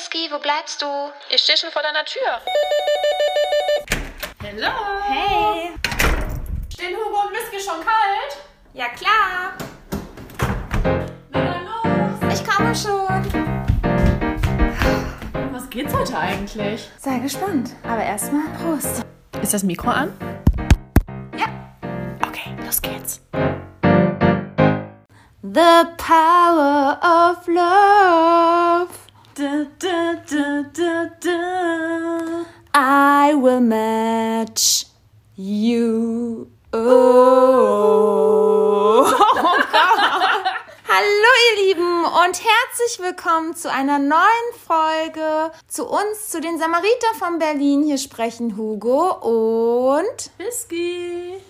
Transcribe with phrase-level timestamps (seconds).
[0.00, 0.86] Whisky, wo bleibst du?
[1.28, 2.40] Ich stehe schon vor deiner Tür.
[4.42, 4.72] Hallo.
[5.02, 5.72] Hey.
[6.72, 8.38] Stehen Hugo und Whisky schon kalt?
[8.72, 9.52] Ja, klar.
[11.28, 12.34] Na dann los.
[12.34, 13.52] Ich komme schon.
[15.52, 16.88] Was geht's heute eigentlich?
[16.98, 17.72] Sei gespannt.
[17.86, 19.04] Aber erstmal Prost.
[19.42, 20.16] Ist das Mikro an?
[21.36, 21.48] Ja.
[22.26, 23.20] Okay, los geht's.
[25.42, 28.99] The power of love.
[29.40, 30.16] Da, da,
[31.18, 32.44] da.
[32.74, 34.84] I will match
[35.34, 36.50] you.
[36.74, 36.78] Oh.
[40.88, 44.20] Hallo ihr Lieben und herzlich willkommen zu einer neuen
[44.62, 47.82] Folge zu uns, zu den Samariter von Berlin.
[47.82, 51.40] Hier sprechen Hugo und Whisky.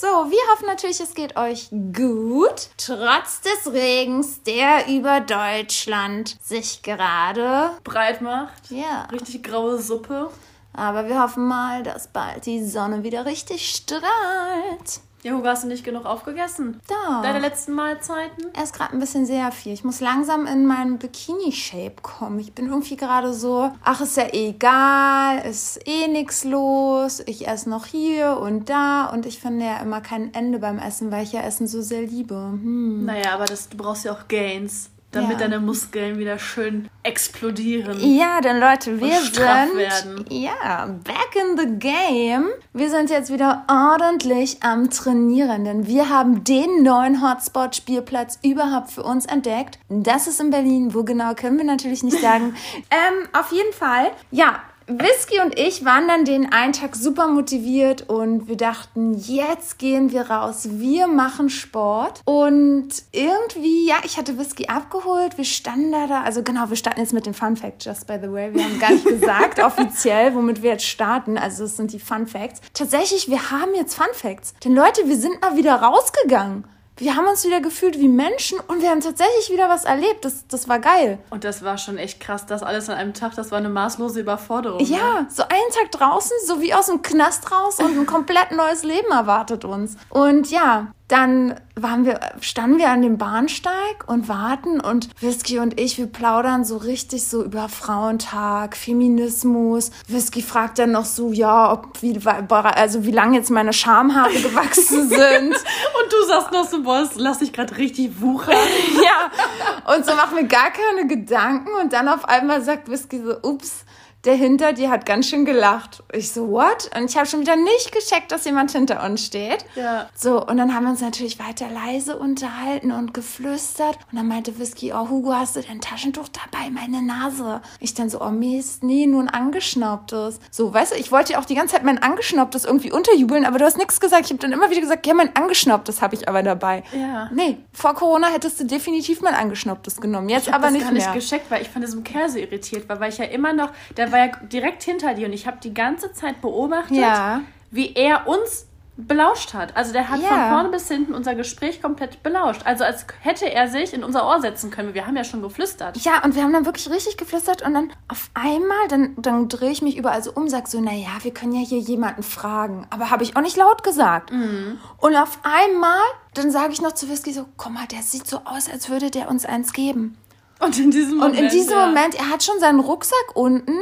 [0.00, 6.82] So, wir hoffen natürlich, es geht euch gut, trotz des Regens, der über Deutschland sich
[6.82, 8.70] gerade, Breit macht.
[8.70, 10.30] ja, Richtig graue Suppe.
[10.72, 15.00] aber wir hoffen mal, dass bald die Sonne wieder richtig strahlt.
[15.24, 16.80] Ja, Hugo, hast du nicht genug aufgegessen?
[16.88, 17.22] Da.
[17.22, 18.46] Deine letzten Mahlzeiten?
[18.54, 19.72] Er ist gerade ein bisschen sehr viel.
[19.72, 22.40] Ich muss langsam in meinen Bikini-Shape kommen.
[22.40, 27.22] Ich bin irgendwie gerade so, ach, ist ja egal, ist eh nix los.
[27.26, 31.12] Ich esse noch hier und da und ich finde ja immer kein Ende beim Essen,
[31.12, 32.34] weil ich ja Essen so sehr liebe.
[32.34, 33.04] Hm.
[33.04, 35.38] Naja, aber das, du brauchst ja auch Gains, damit Ja.
[35.38, 37.98] deine Muskeln wieder schön explodieren.
[38.00, 40.24] Ja, denn Leute, wir sind werden.
[40.30, 42.46] ja back in the game.
[42.72, 49.02] Wir sind jetzt wieder ordentlich am Trainieren, denn wir haben den neuen Hotspot-Spielplatz überhaupt für
[49.02, 49.78] uns entdeckt.
[49.88, 50.94] Das ist in Berlin.
[50.94, 52.54] Wo genau können wir natürlich nicht sagen.
[52.90, 54.60] ähm, auf jeden Fall, ja.
[54.86, 60.12] Whisky und ich waren dann den einen Tag super motiviert und wir dachten, jetzt gehen
[60.12, 62.20] wir raus, wir machen Sport.
[62.24, 67.00] Und irgendwie, ja, ich hatte Whisky abgeholt, wir standen da, da also genau, wir starten
[67.00, 68.52] jetzt mit dem Fun Fact, just by the way.
[68.52, 71.38] Wir haben gar nicht gesagt offiziell, womit wir jetzt starten.
[71.38, 72.60] Also es sind die Fun Facts.
[72.74, 74.54] Tatsächlich, wir haben jetzt Fun Facts.
[74.64, 76.64] Denn Leute, wir sind mal wieder rausgegangen.
[76.96, 80.24] Wir haben uns wieder gefühlt wie Menschen und wir haben tatsächlich wieder was erlebt.
[80.24, 81.18] Das, das war geil.
[81.30, 84.20] Und das war schon echt krass, das alles an einem Tag, das war eine maßlose
[84.20, 84.78] Überforderung.
[84.78, 84.96] ne?
[84.96, 88.82] Ja, so einen Tag draußen, so wie aus dem Knast raus und ein komplett neues
[88.84, 89.96] Leben erwartet uns.
[90.10, 95.78] Und ja, dann waren wir, standen wir an dem Bahnsteig und warten und Whisky und
[95.78, 99.90] ich, wir plaudern so richtig so über Frauentag, Feminismus.
[100.08, 105.08] Whisky fragt dann noch so, ja, ob wie, also wie lange jetzt meine Schamhaare gewachsen
[105.08, 105.54] sind.
[105.54, 108.56] Und du sagst noch so, boah, das lass dich gerade richtig wuchern.
[109.04, 113.36] ja, und so machen wir gar keine Gedanken und dann auf einmal sagt Whisky so,
[113.42, 113.84] ups,
[114.24, 116.02] der hinter dir hat ganz schön gelacht.
[116.12, 116.90] Ich so, what?
[116.96, 119.64] Und ich habe schon wieder nicht gecheckt, dass jemand hinter uns steht.
[119.74, 120.08] Ja.
[120.14, 123.98] So, und dann haben wir uns natürlich weiter leise unterhalten und geflüstert.
[124.10, 126.70] Und dann meinte Whisky, oh Hugo, hast du denn ein Taschentuch dabei?
[126.70, 127.60] Meine Nase.
[127.80, 130.38] Ich dann so, oh Mist, nee, nur ein angeschnaubtes.
[130.50, 133.58] So, weißt du, ich wollte ja auch die ganze Zeit mein angeschnaubtes irgendwie unterjubeln, aber
[133.58, 134.26] du hast nichts gesagt.
[134.26, 136.82] Ich habe dann immer wieder gesagt, ja, mein angeschnaubtes habe ich aber dabei.
[136.92, 137.30] Ja.
[137.34, 140.28] Nee, vor Corona hättest du definitiv mein angeschnaubtes genommen.
[140.28, 141.14] Jetzt Ich hab aber das nicht gar nicht mehr.
[141.14, 143.70] gescheckt, weil ich von diesem Kerl so irritiert war, weil ich ja immer noch,
[144.12, 147.40] der war ja direkt hinter dir und ich habe die ganze Zeit beobachtet, Ja.
[147.70, 148.66] wie er uns
[148.98, 149.74] belauscht hat.
[149.74, 150.28] Also der hat Ja.
[150.28, 152.60] von vorne bis hinten unser Gespräch komplett belauscht.
[152.66, 154.92] Also als hätte er sich in unser Ohr setzen können.
[154.92, 155.96] Wir haben ja schon geflüstert.
[156.04, 159.70] Ja, und wir haben dann wirklich richtig geflüstert und dann auf einmal, dann, dann drehe
[159.70, 162.86] ich mich überall so um, sag so, naja, wir können ja hier jemanden fragen.
[162.90, 164.30] Aber habe ich auch nicht laut gesagt.
[164.30, 165.98] Und auf einmal,
[166.34, 169.10] dann sage ich noch zu Whisky so, guck mal, der sieht so aus, als würde
[169.10, 170.18] der uns eins geben.
[170.60, 171.38] Und in diesem Und Moment.
[171.40, 171.86] in diesem ja.
[171.86, 173.78] Moment, er hat schon seinen Rucksack unten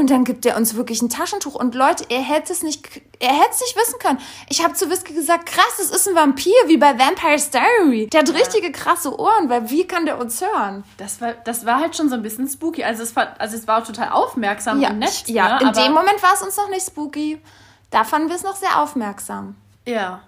[0.00, 1.54] und dann gibt er uns wirklich ein Taschentuch.
[1.54, 4.18] Und Leute, er hätte es nicht, er hätte es nicht wissen können.
[4.48, 8.08] Ich habe zu Whisky gesagt, krass, das ist ein Vampir, wie bei Vampire's Diary.
[8.08, 10.82] Der hat richtige krasse Ohren, weil wie kann der uns hören?
[10.96, 12.82] Das war, das war halt schon so ein bisschen spooky.
[12.82, 15.24] Also es war, also es war auch total aufmerksam und nett.
[15.28, 15.54] ja.
[15.54, 15.60] ne?
[15.60, 17.40] in Aber- dem Moment war es uns noch nicht spooky.
[17.90, 19.56] Da fanden wir es noch sehr aufmerksam.
[19.86, 20.20] Ja,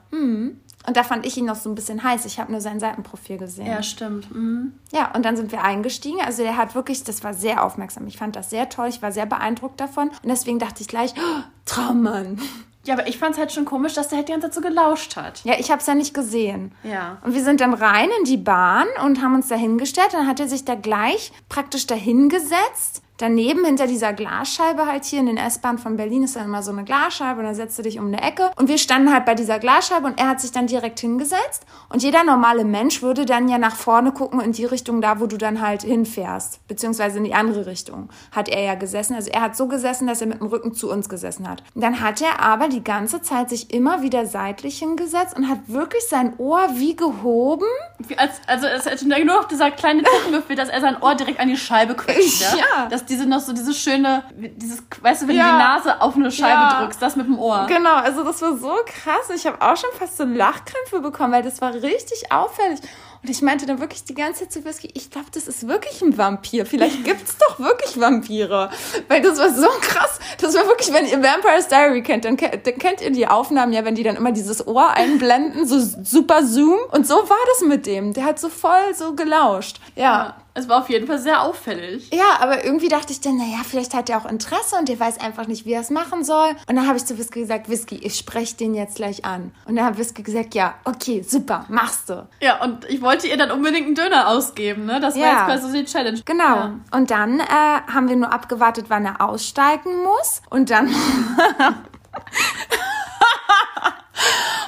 [0.86, 2.24] Und da fand ich ihn noch so ein bisschen heiß.
[2.24, 3.66] Ich habe nur sein Seitenprofil gesehen.
[3.66, 4.34] ja, stimmt.
[4.34, 4.72] Mhm.
[4.92, 6.20] Ja, und dann sind wir eingestiegen.
[6.24, 8.06] Also der hat wirklich, das war sehr aufmerksam.
[8.06, 8.88] Ich fand das sehr toll.
[8.88, 10.08] Ich war sehr beeindruckt davon.
[10.08, 12.40] Und deswegen dachte ich gleich, oh, Traummann.
[12.84, 14.60] Ja, aber ich fand es halt schon komisch, dass der halt die ganze Zeit so
[14.60, 15.44] gelauscht hat.
[15.44, 16.72] Ja, ich habe es ja nicht gesehen.
[16.82, 17.18] Ja.
[17.22, 20.08] Und wir sind dann rein in die Bahn und haben uns da hingestellt.
[20.12, 23.02] Dann hat er sich da gleich praktisch dahingesetzt.
[23.22, 26.72] Daneben hinter dieser Glasscheibe halt hier in den S-Bahn von Berlin ist dann immer so
[26.72, 28.50] eine Glasscheibe und dann setzt du dich um eine Ecke.
[28.56, 31.64] Und wir standen halt bei dieser Glasscheibe und er hat sich dann direkt hingesetzt.
[31.88, 35.26] Und jeder normale Mensch würde dann ja nach vorne gucken in die Richtung da, wo
[35.26, 36.66] du dann halt hinfährst.
[36.66, 39.14] Beziehungsweise in die andere Richtung hat er ja gesessen.
[39.14, 41.62] Also er hat so gesessen, dass er mit dem Rücken zu uns gesessen hat.
[41.74, 45.58] Und dann hat er aber die ganze Zeit sich immer wieder seitlich hingesetzt und hat
[45.68, 47.66] wirklich sein Ohr wie gehoben.
[47.98, 50.02] Wie als, also es hätte nur noch dieser kleine
[50.32, 52.42] gefehlt, dass er sein Ohr direkt an die Scheibe quetscht.
[52.42, 52.56] Ja?
[52.58, 52.88] Ja.
[52.88, 54.24] Dass diese noch so diese schöne,
[54.56, 55.44] dieses, weißt du, wenn Ja.
[55.44, 56.80] du die Nase auf eine Scheibe Ja.
[56.80, 57.66] drückst, das mit dem Ohr.
[57.68, 59.30] Genau, also das war so krass.
[59.34, 62.80] Ich habe auch schon fast so Lachkrämpfe bekommen, weil das war richtig auffällig.
[63.22, 66.02] Und ich meinte dann wirklich die ganze Zeit zu Whisky, ich glaube, das ist wirklich
[66.02, 66.66] ein Vampir.
[66.66, 68.70] Vielleicht gibt's doch wirklich Vampire.
[69.08, 70.18] Weil das war so krass.
[70.40, 73.84] Das war wirklich, wenn ihr Vampire's Diary kennt, dann, dann kennt ihr die Aufnahmen ja,
[73.84, 76.78] wenn die dann immer dieses Ohr einblenden, so super Zoom.
[76.90, 78.12] Und so war das mit dem.
[78.12, 79.78] Der hat so voll so gelauscht.
[79.94, 80.02] Ja.
[80.02, 80.36] Ja.
[80.54, 82.10] Es war auf jeden Fall sehr auffällig.
[82.12, 85.18] Ja, aber irgendwie dachte ich dann, naja, vielleicht hat er auch Interesse und der weiß
[85.18, 86.50] einfach nicht, wie er es machen soll.
[86.68, 89.54] Und dann habe ich zu Whisky gesagt, Whisky, ich spreche den jetzt gleich an.
[89.64, 92.28] Und dann hat Whisky gesagt, ja, okay, super, machst du.
[92.42, 95.00] Ja, und ich wollte ihr dann unbedingt einen Döner ausgeben, ne?
[95.00, 95.28] Das war Ja.
[95.32, 96.20] jetzt quasi so die Challenge.
[96.24, 96.44] Genau.
[96.56, 96.74] Ja.
[96.92, 97.44] Und dann äh,
[97.92, 100.40] haben wir nur abgewartet, wann er aussteigen muss.
[100.50, 100.86] Und dann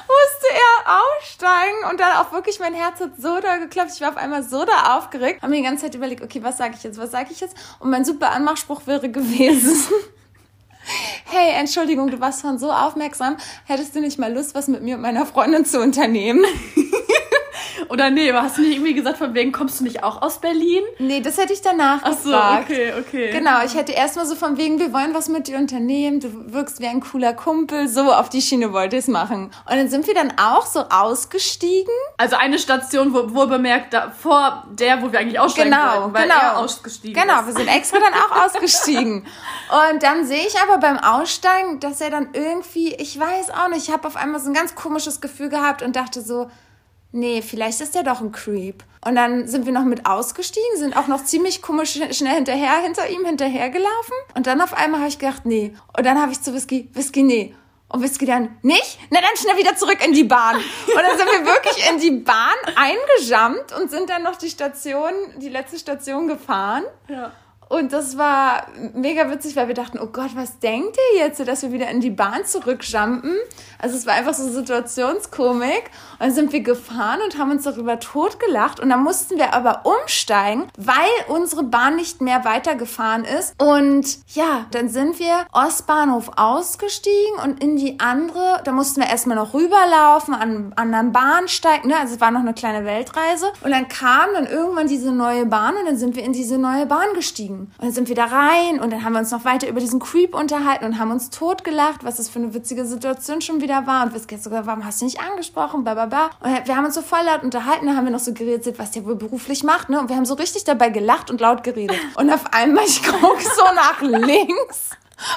[0.07, 3.91] musste er aussteigen und dann auch wirklich mein Herz hat so da geklopft.
[3.95, 5.41] Ich war auf einmal so da aufgeregt.
[5.41, 7.55] Haben mir die ganze Zeit überlegt, okay, was sage ich jetzt, was sage ich jetzt?
[7.79, 9.75] Und mein super Anmachspruch wäre gewesen.
[11.27, 13.37] Hey, Entschuldigung, du warst schon so aufmerksam.
[13.65, 16.45] Hättest du nicht mal Lust, was mit mir und meiner Freundin zu unternehmen?
[17.89, 20.39] Oder nee, aber hast du nicht irgendwie gesagt, von wegen kommst du nicht auch aus
[20.39, 20.83] Berlin?
[20.99, 22.69] Nee, das hätte ich danach Ach so, gefragt.
[22.69, 23.31] okay, okay.
[23.31, 26.79] Genau, ich hätte erstmal so von wegen, wir wollen was mit dir unternehmen, du wirkst
[26.81, 29.45] wie ein cooler Kumpel, so auf die Schiene wollte ich es machen.
[29.69, 31.93] Und dann sind wir dann auch so ausgestiegen.
[32.17, 36.13] Also eine Station, wo, wo bemerkt, da, vor der, wo wir eigentlich aussteigen Genau, wollten,
[36.13, 36.35] weil genau.
[36.39, 37.47] er ausgestiegen Genau, ist.
[37.47, 39.25] wir sind extra dann auch ausgestiegen.
[39.91, 43.87] Und dann sehe ich aber beim Aussteigen, dass er dann irgendwie, ich weiß auch nicht,
[43.87, 46.49] ich habe auf einmal so ein ganz komisches Gefühl gehabt und dachte so,
[47.15, 48.83] nee, vielleicht ist der doch ein Creep.
[49.03, 53.07] Und dann sind wir noch mit ausgestiegen, sind auch noch ziemlich komisch schnell hinterher, hinter
[53.09, 54.15] ihm hinterhergelaufen.
[54.35, 55.73] Und dann auf einmal habe ich gedacht, nee.
[55.95, 57.55] Und dann habe ich zu Whisky, Whisky, nee.
[57.87, 58.99] Und Whisky dann, nicht?
[59.11, 60.55] Na dann schnell wieder zurück in die Bahn.
[60.55, 65.13] Und dann sind wir wirklich in die Bahn eingejammt und sind dann noch die Station,
[65.37, 66.83] die letzte Station gefahren.
[67.07, 67.31] Ja.
[67.69, 71.63] Und das war mega witzig, weil wir dachten, oh Gott, was denkt ihr jetzt, dass
[71.63, 73.35] wir wieder in die Bahn zurückjumpen?
[73.79, 75.91] Also es war einfach so Situationskomik.
[76.13, 78.79] Und dann sind wir gefahren und haben uns darüber totgelacht.
[78.79, 80.95] Und dann mussten wir aber umsteigen, weil
[81.27, 83.55] unsere Bahn nicht mehr weitergefahren ist.
[83.61, 89.37] Und ja, dann sind wir Ostbahnhof ausgestiegen und in die andere, da mussten wir erstmal
[89.37, 91.85] noch rüberlaufen, an anderen Bahnsteig.
[91.85, 91.95] Ne?
[91.99, 93.51] Also es war noch eine kleine Weltreise.
[93.63, 96.85] Und dann kam dann irgendwann diese neue Bahn und dann sind wir in diese neue
[96.85, 97.54] Bahn gestiegen.
[97.59, 99.99] Und dann sind wir da rein und dann haben wir uns noch weiter über diesen
[99.99, 104.05] Creep unterhalten und haben uns totgelacht, was das für eine witzige Situation schon wieder war.
[104.05, 105.83] Und wir haben sogar, warum hast du nicht angesprochen?
[105.83, 106.29] Bla, bla, bla.
[106.41, 108.91] Und wir haben uns so voll laut unterhalten, da haben wir noch so geredet, was
[108.91, 109.89] der wohl beruflich macht.
[109.89, 109.99] Ne?
[109.99, 111.97] Und wir haben so richtig dabei gelacht und laut geredet.
[112.15, 114.91] Und auf einmal, ich gucke so nach links.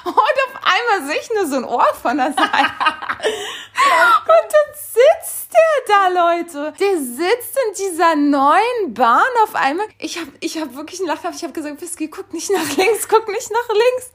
[0.04, 2.42] Und auf einmal sehe ich nur so ein Ohr von der Seite.
[2.48, 5.47] Und dann sitzt
[5.88, 6.72] der da, Leute.
[6.78, 9.86] Der sitzt in dieser neuen Bahn auf einmal.
[9.98, 11.36] Ich habe ich hab wirklich einen Lachhaft.
[11.36, 14.12] Ich habe gesagt, Whisky, guck nicht nach links, guck nicht nach links.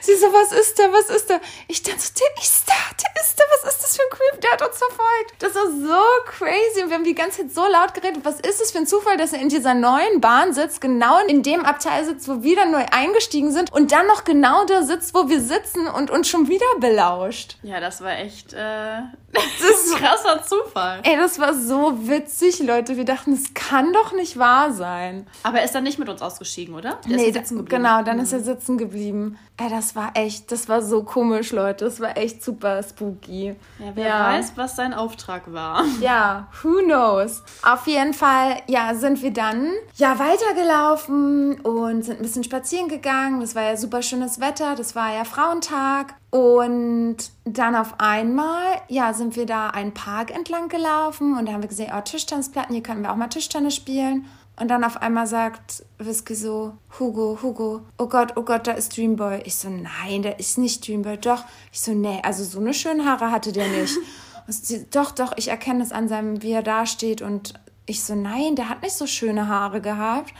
[0.00, 1.40] Sie so, was ist da, was ist da?
[1.66, 3.44] Ich dachte so, der ist da, der ist da.
[3.50, 4.40] Was ist das für ein Creep?
[4.40, 5.34] Der hat uns verfolgt.
[5.40, 6.82] Das war so crazy.
[6.82, 8.24] Und wir haben die ganze Zeit so laut geredet.
[8.24, 11.42] Was ist es für ein Zufall, dass er in dieser neuen Bahn sitzt, genau in
[11.42, 15.14] dem Abteil sitzt, wo wir dann neu eingestiegen sind und dann noch genau da sitzt,
[15.14, 17.56] wo wir sitzen und uns schon wieder belauscht.
[17.62, 19.00] Ja, das war echt, äh,
[19.32, 20.77] das ist krasser Zufall.
[21.02, 22.96] Ey, das war so witzig, Leute.
[22.96, 25.26] Wir dachten, das kann doch nicht wahr sein.
[25.42, 26.98] Aber er ist dann nicht mit uns ausgestiegen, oder?
[27.08, 27.82] Der nee, ist sitzen geblieben.
[27.82, 29.38] genau, dann ist er sitzen geblieben.
[29.60, 31.84] Ey, das war echt, das war so komisch, Leute.
[31.86, 33.56] Das war echt super spooky.
[33.80, 34.24] Ja, wer Ja.
[34.28, 35.84] weiß, was sein Auftrag war.
[36.00, 37.42] Ja, who knows?
[37.64, 43.40] Auf jeden Fall, ja, sind wir dann ja weitergelaufen und sind ein bisschen spazieren gegangen.
[43.40, 44.76] Das war ja super schönes Wetter.
[44.76, 46.14] Das war ja Frauentag.
[46.30, 51.62] Und dann auf einmal, ja, sind wir da einen Park entlang gelaufen und da haben
[51.62, 54.26] wir gesehen, oh, Tischtennisplatten, hier können wir auch mal Tischtennis spielen.
[54.60, 58.96] Und dann auf einmal sagt Whisky so, Hugo, Hugo, oh Gott, oh Gott, da ist
[58.96, 59.42] Dreamboy.
[59.44, 61.16] Ich so, nein, der ist nicht Dreamboy.
[61.18, 61.44] Doch.
[61.72, 63.96] Ich so, nee, also so eine schöne Haare hatte der nicht.
[64.48, 67.22] Sie, doch, doch, ich erkenne es an seinem, wie er da steht.
[67.22, 67.54] Und
[67.86, 70.32] ich so, nein, der hat nicht so schöne Haare gehabt.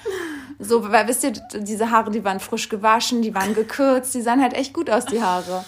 [0.58, 4.42] So, weil wisst ihr, diese Haare, die waren frisch gewaschen, die waren gekürzt, die sahen
[4.42, 5.64] halt echt gut aus, die Haare.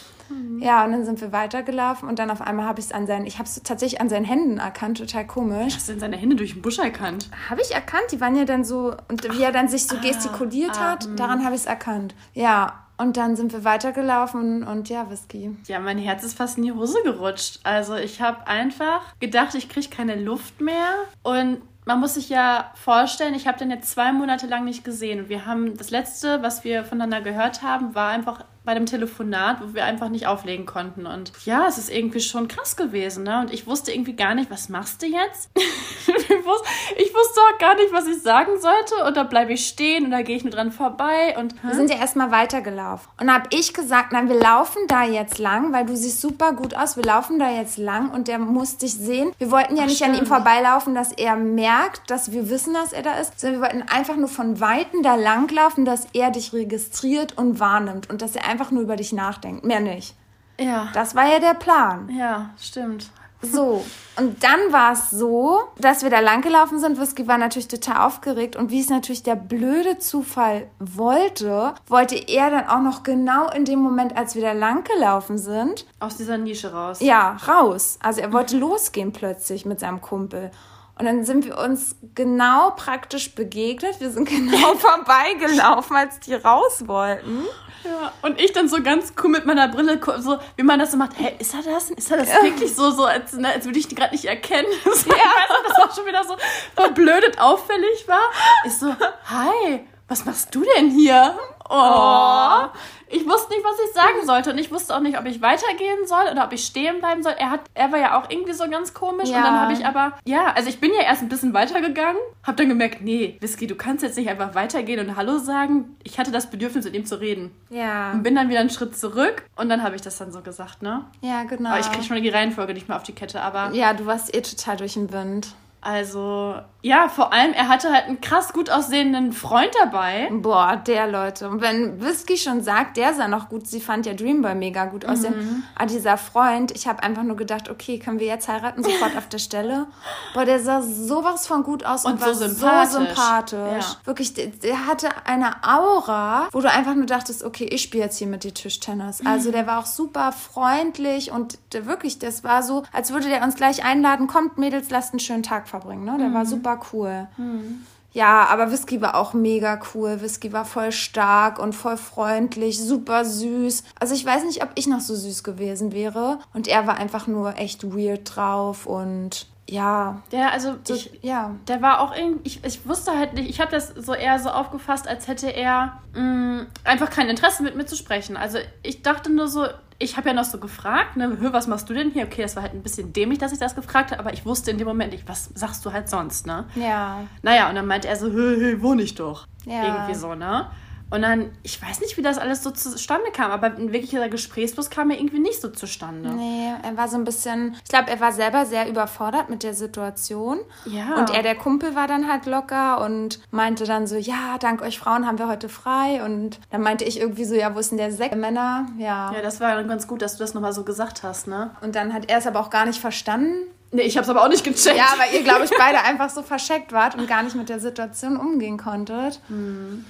[0.60, 3.26] Ja, und dann sind wir weitergelaufen und dann auf einmal habe ich es an seinen,
[3.26, 5.74] ich habe es tatsächlich an seinen Händen erkannt, total komisch.
[5.74, 7.28] Hast du denn seine Hände durch den Busch erkannt?
[7.48, 10.78] Habe ich erkannt, die waren ja dann so, und wie er dann sich so gestikuliert
[10.80, 12.14] ah, hat, daran habe ich es erkannt.
[12.34, 15.56] Ja, und dann sind wir weitergelaufen und ja, Whisky.
[15.66, 17.60] Ja, mein Herz ist fast in die Hose gerutscht.
[17.62, 22.70] Also ich habe einfach gedacht, ich kriege keine Luft mehr und man muss sich ja
[22.74, 25.30] vorstellen, ich habe den jetzt zwei Monate lang nicht gesehen.
[25.30, 29.74] Wir haben das letzte, was wir voneinander gehört haben, war einfach bei dem Telefonat, wo
[29.74, 31.04] wir einfach nicht auflegen konnten.
[31.04, 33.24] Und ja, es ist irgendwie schon krass gewesen.
[33.24, 33.40] Ne?
[33.40, 35.50] Und ich wusste irgendwie gar nicht, was machst du jetzt?
[35.56, 39.04] ich wusste auch gar nicht, was ich sagen sollte.
[39.08, 41.36] Und da bleibe ich stehen und da gehe ich nur dran vorbei.
[41.36, 43.08] Und, wir sind ja erstmal weitergelaufen.
[43.20, 46.52] Und da habe ich gesagt, nein, wir laufen da jetzt lang, weil du siehst super
[46.52, 46.96] gut aus.
[46.96, 49.32] Wir laufen da jetzt lang und der muss dich sehen.
[49.38, 50.14] Wir wollten ja Ach, nicht stimmt.
[50.14, 53.66] an ihm vorbeilaufen, dass er merkt, dass wir wissen, dass er da ist, sondern wir
[53.66, 58.36] wollten einfach nur von Weitem da langlaufen, dass er dich registriert und wahrnimmt und dass
[58.36, 59.64] er einfach nur über dich nachdenkt.
[59.64, 60.14] Mehr nicht.
[60.58, 60.88] Ja.
[60.92, 62.10] Das war ja der Plan.
[62.10, 63.10] Ja, stimmt.
[63.42, 63.82] So,
[64.18, 67.00] und dann war es so, dass wir da langgelaufen sind.
[67.00, 72.50] Whisky war natürlich total aufgeregt und wie es natürlich der blöde Zufall wollte, wollte er
[72.50, 76.74] dann auch noch genau in dem Moment, als wir da langgelaufen sind, aus dieser Nische
[76.74, 77.00] raus.
[77.00, 77.98] Ja, raus.
[78.02, 80.50] Also er wollte losgehen plötzlich mit seinem Kumpel.
[80.98, 84.00] Und dann sind wir uns genau praktisch begegnet.
[84.00, 87.44] Wir sind genau vorbeigelaufen, als die raus wollten.
[87.84, 90.96] Ja, und ich dann so ganz cool mit meiner Brille, so wie man das so
[90.96, 91.90] macht, hä, ist er das?
[91.90, 94.68] Ist er das wirklich so, so als, ne, als würde ich die gerade nicht erkennen?
[94.84, 95.16] So, ja.
[95.16, 96.36] weißt du, das auch schon wieder so
[96.74, 98.30] verblödet auffällig war.
[98.66, 98.94] Ist so,
[99.24, 101.38] hi, was machst du denn hier?
[101.68, 102.68] Oh.
[103.10, 106.06] Ich wusste nicht, was ich sagen sollte und ich wusste auch nicht, ob ich weitergehen
[106.06, 107.34] soll oder ob ich stehen bleiben soll.
[107.38, 109.38] Er hat, er war ja auch irgendwie so ganz komisch ja.
[109.38, 112.56] und dann habe ich aber, ja, also ich bin ja erst ein bisschen weitergegangen, habe
[112.56, 115.96] dann gemerkt, nee, Whisky, du kannst jetzt nicht einfach weitergehen und Hallo sagen.
[116.04, 117.50] Ich hatte das Bedürfnis, mit ihm zu reden.
[117.68, 118.12] Ja.
[118.12, 120.82] Und bin dann wieder einen Schritt zurück und dann habe ich das dann so gesagt,
[120.82, 121.04] ne?
[121.20, 121.70] Ja, genau.
[121.70, 123.74] Aber ich kriege schon die Reihenfolge nicht mehr auf die Kette, aber.
[123.74, 125.48] Ja, du warst eh total durch den Wind.
[125.82, 130.30] Also, ja, vor allem, er hatte halt einen krass gut aussehenden Freund dabei.
[130.32, 131.48] Boah, der Leute.
[131.48, 135.04] Und wenn Whisky schon sagt, der sah noch gut, sie fand ja Dreamboy mega gut
[135.04, 135.36] aussehen.
[135.36, 135.62] Mhm.
[135.74, 139.28] Aber dieser Freund, ich habe einfach nur gedacht, okay, können wir jetzt heiraten, sofort auf
[139.28, 139.86] der Stelle.
[140.34, 142.92] Boah, der sah sowas von gut aus und, und war so sympathisch.
[142.92, 143.84] So sympathisch.
[143.84, 143.96] Ja.
[144.04, 148.18] Wirklich, der, der, hatte eine Aura, wo du einfach nur dachtest, okay, ich spiele jetzt
[148.18, 149.20] hier mit dir Tischtennis.
[149.24, 153.42] Also der war auch super freundlich und der, wirklich, das war so, als würde der
[153.42, 156.04] uns gleich einladen, kommt Mädels, lasst einen schönen Tag verbringen.
[156.04, 156.16] Ne?
[156.18, 156.34] Der mhm.
[156.34, 157.28] war super cool.
[157.36, 157.86] Mhm.
[158.12, 160.20] Ja, aber Whisky war auch mega cool.
[160.20, 163.84] Whisky war voll stark und voll freundlich, super süß.
[164.00, 166.40] Also ich weiß nicht, ob ich noch so süß gewesen wäre.
[166.52, 170.20] Und er war einfach nur echt weird drauf und ja.
[170.32, 171.54] Der, also, so, ich, ja.
[171.68, 174.50] Der war auch irgendwie, ich, ich wusste halt nicht, ich habe das so eher so
[174.50, 178.36] aufgefasst, als hätte er mh, mm, einfach kein Interesse mit mir zu sprechen.
[178.36, 179.66] Also ich dachte nur so,
[180.02, 182.24] ich habe ja noch so gefragt, ne, was machst du denn hier?
[182.24, 184.70] Okay, das war halt ein bisschen dämlich, dass ich das gefragt habe, aber ich wusste
[184.70, 186.64] in dem Moment nicht, was sagst du halt sonst, ne?
[186.74, 187.24] Ja.
[187.42, 189.46] Naja, und dann meinte er so, hey, wohne ich doch.
[189.66, 189.84] Ja.
[189.84, 190.68] Irgendwie so, ne?
[191.10, 194.90] Und dann, ich weiß nicht, wie das alles so zustande kam, aber ein wirklicher Gesprächsfluss
[194.90, 196.30] kam mir irgendwie nicht so zustande.
[196.30, 199.74] Nee, er war so ein bisschen, ich glaube, er war selber sehr überfordert mit der
[199.74, 200.60] Situation.
[200.86, 201.16] Ja.
[201.16, 204.98] Und er, der Kumpel, war dann halt locker und meinte dann so, ja, dank euch
[204.98, 206.22] Frauen haben wir heute frei.
[206.24, 208.36] Und dann meinte ich irgendwie so, ja, wo ist denn der Sekt?
[208.36, 209.32] Männer, ja.
[209.32, 211.70] Ja, das war dann ganz gut, dass du das nochmal so gesagt hast, ne?
[211.80, 213.54] Und dann hat er es aber auch gar nicht verstanden.
[213.92, 214.96] Nee, ich hab's aber auch nicht gecheckt.
[214.96, 217.80] Ja, weil ihr, glaube ich, beide einfach so verscheckt wart und gar nicht mit der
[217.80, 219.40] Situation umgehen konntet.
[219.48, 220.04] Mhm.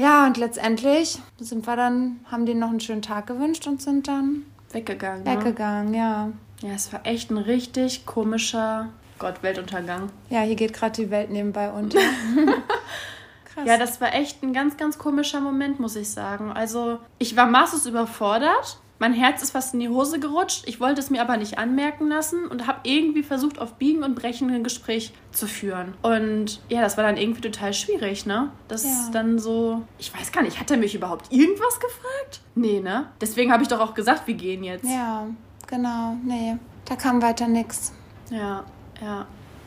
[0.00, 4.08] Ja, und letztendlich sind wir dann, haben denen noch einen schönen Tag gewünscht und sind
[4.08, 5.24] dann weggegangen.
[5.24, 5.36] Ne?
[5.36, 5.98] Weggegangen, ne?
[5.98, 6.28] ja.
[6.62, 8.88] Ja, es war echt ein richtig komischer
[9.18, 10.08] Gott, Weltuntergang.
[10.30, 11.98] Ja, hier geht gerade die Welt nebenbei unter.
[13.44, 13.66] Krass.
[13.66, 16.50] Ja, das war echt ein ganz, ganz komischer Moment, muss ich sagen.
[16.50, 20.68] Also, ich war maßlos überfordert mein Herz ist fast in die Hose gerutscht.
[20.68, 24.14] Ich wollte es mir aber nicht anmerken lassen und habe irgendwie versucht, auf Biegen und
[24.14, 25.94] Brechen ein Gespräch zu führen.
[26.02, 28.50] Und ja, das war dann irgendwie total schwierig, ne?
[28.68, 29.08] Das ja.
[29.10, 29.82] dann so.
[29.98, 32.40] Ich weiß gar nicht, hat er mich überhaupt irgendwas gefragt?
[32.54, 33.06] Nee, ne?
[33.22, 34.84] Deswegen habe ich doch auch gesagt, wir gehen jetzt.
[34.84, 35.26] Ja,
[35.66, 36.16] genau.
[36.22, 37.94] Nee, da kam weiter nichts.
[38.30, 38.64] Ja,
[39.00, 39.26] ja.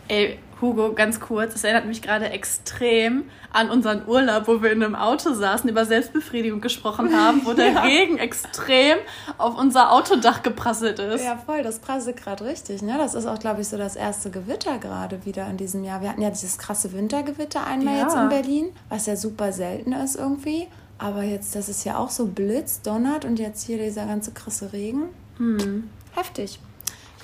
[0.10, 4.84] Ey, Hugo, ganz kurz, es erinnert mich gerade extrem an unseren Urlaub, wo wir in
[4.84, 7.82] einem Auto saßen, über Selbstbefriedigung gesprochen haben, wo der ja.
[7.82, 8.98] Regen extrem
[9.38, 11.24] auf unser Autodach geprasselt ist.
[11.24, 12.82] Ja, voll, das prasselt gerade richtig.
[12.82, 12.96] Ne?
[12.98, 16.02] Das ist auch, glaube ich, so das erste Gewitter gerade wieder in diesem Jahr.
[16.02, 18.04] Wir hatten ja dieses krasse Wintergewitter einmal ja.
[18.04, 20.68] jetzt in Berlin, was ja super selten ist irgendwie.
[20.98, 24.74] Aber jetzt, das ist ja auch so Blitz, donnert und jetzt hier dieser ganze krasse
[24.74, 25.10] Regen.
[25.38, 25.90] Hm.
[26.16, 26.60] Heftig.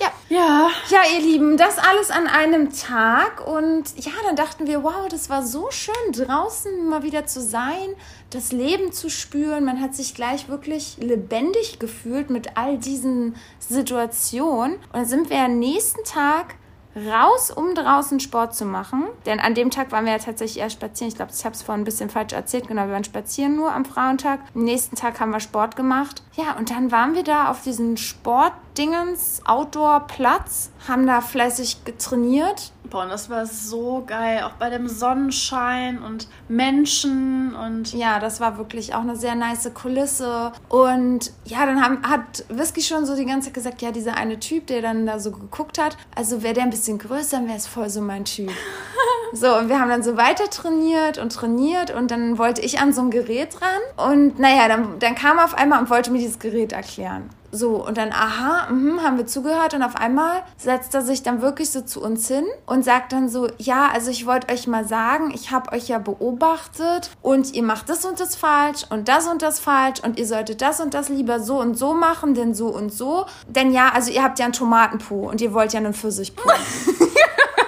[0.00, 0.12] Ja.
[0.28, 0.70] Ja.
[0.88, 3.46] Ja, ihr Lieben, das alles an einem Tag.
[3.46, 7.94] Und ja, dann dachten wir, wow, das war so schön, draußen mal wieder zu sein,
[8.30, 9.64] das Leben zu spüren.
[9.64, 14.76] Man hat sich gleich wirklich lebendig gefühlt mit all diesen Situationen.
[14.76, 16.54] Und dann sind wir am nächsten Tag
[16.96, 19.04] raus, um draußen Sport zu machen.
[19.26, 21.08] Denn an dem Tag waren wir ja tatsächlich eher spazieren.
[21.08, 22.68] Ich glaube, ich habe es vorhin ein bisschen falsch erzählt.
[22.68, 24.40] Genau, wir waren spazieren nur am Frauentag.
[24.54, 26.22] Am nächsten Tag haben wir Sport gemacht.
[26.34, 32.72] Ja, und dann waren wir da auf diesen Sportdingens, Outdoor-Platz, haben da fleißig getrainiert.
[32.90, 34.42] Boah, und das war so geil.
[34.42, 37.94] Auch bei dem Sonnenschein und Menschen und.
[37.94, 40.52] Ja, das war wirklich auch eine sehr nice Kulisse.
[40.68, 44.40] Und ja, dann haben, hat Whisky schon so die ganze Zeit gesagt, ja, dieser eine
[44.40, 47.58] Typ, der dann da so geguckt hat, also wäre der ein bisschen größer, dann wäre
[47.58, 48.50] es voll so mein Typ.
[49.32, 52.92] so, und wir haben dann so weiter trainiert und trainiert und dann wollte ich an
[52.92, 54.08] so ein Gerät ran.
[54.08, 57.30] Und naja, dann, dann kam er auf einmal und wollte mir dieses Gerät erklären.
[57.52, 61.42] So, und dann, aha, mh, haben wir zugehört und auf einmal setzt er sich dann
[61.42, 64.84] wirklich so zu uns hin und sagt dann so, ja, also ich wollte euch mal
[64.84, 69.26] sagen, ich habe euch ja beobachtet und ihr macht das und das falsch und das
[69.26, 72.54] und das falsch und ihr solltet das und das lieber so und so machen, denn
[72.54, 73.26] so und so.
[73.48, 76.42] Denn ja, also ihr habt ja einen Tomatenpo und ihr wollt ja einen Pfirsichpo.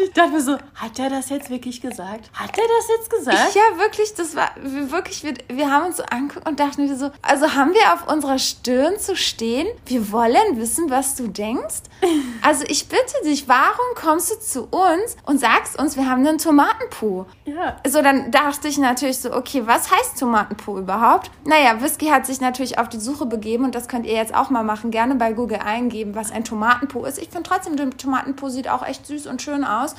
[0.00, 2.30] Und ich dachte mir so, hat er das jetzt wirklich gesagt?
[2.32, 3.54] Hat er das jetzt gesagt?
[3.54, 6.96] Ja, wirklich, das war wir- wirklich, wir, wir haben uns so angeguckt und dachten wir
[6.96, 11.82] so, also haben wir auf unserer Stirn zu stehen, wir wollen wissen, was du denkst?
[12.42, 16.38] Also ich bitte dich, warum kommst du zu uns und sagst uns, wir haben einen
[16.38, 17.26] Tomatenpo?
[17.44, 17.76] Ja.
[17.86, 21.30] So, dann dachte ich natürlich so, okay, was heißt Tomatenpo überhaupt?
[21.44, 24.48] Naja, Whisky hat sich natürlich auf die Suche begeben und das könnt ihr jetzt auch
[24.48, 24.90] mal machen.
[24.90, 27.18] Gerne bei Google eingeben, was ein Tomatenpo ist.
[27.18, 29.89] Ich finde trotzdem, der Tomatenpo sieht auch echt süß und schön aus.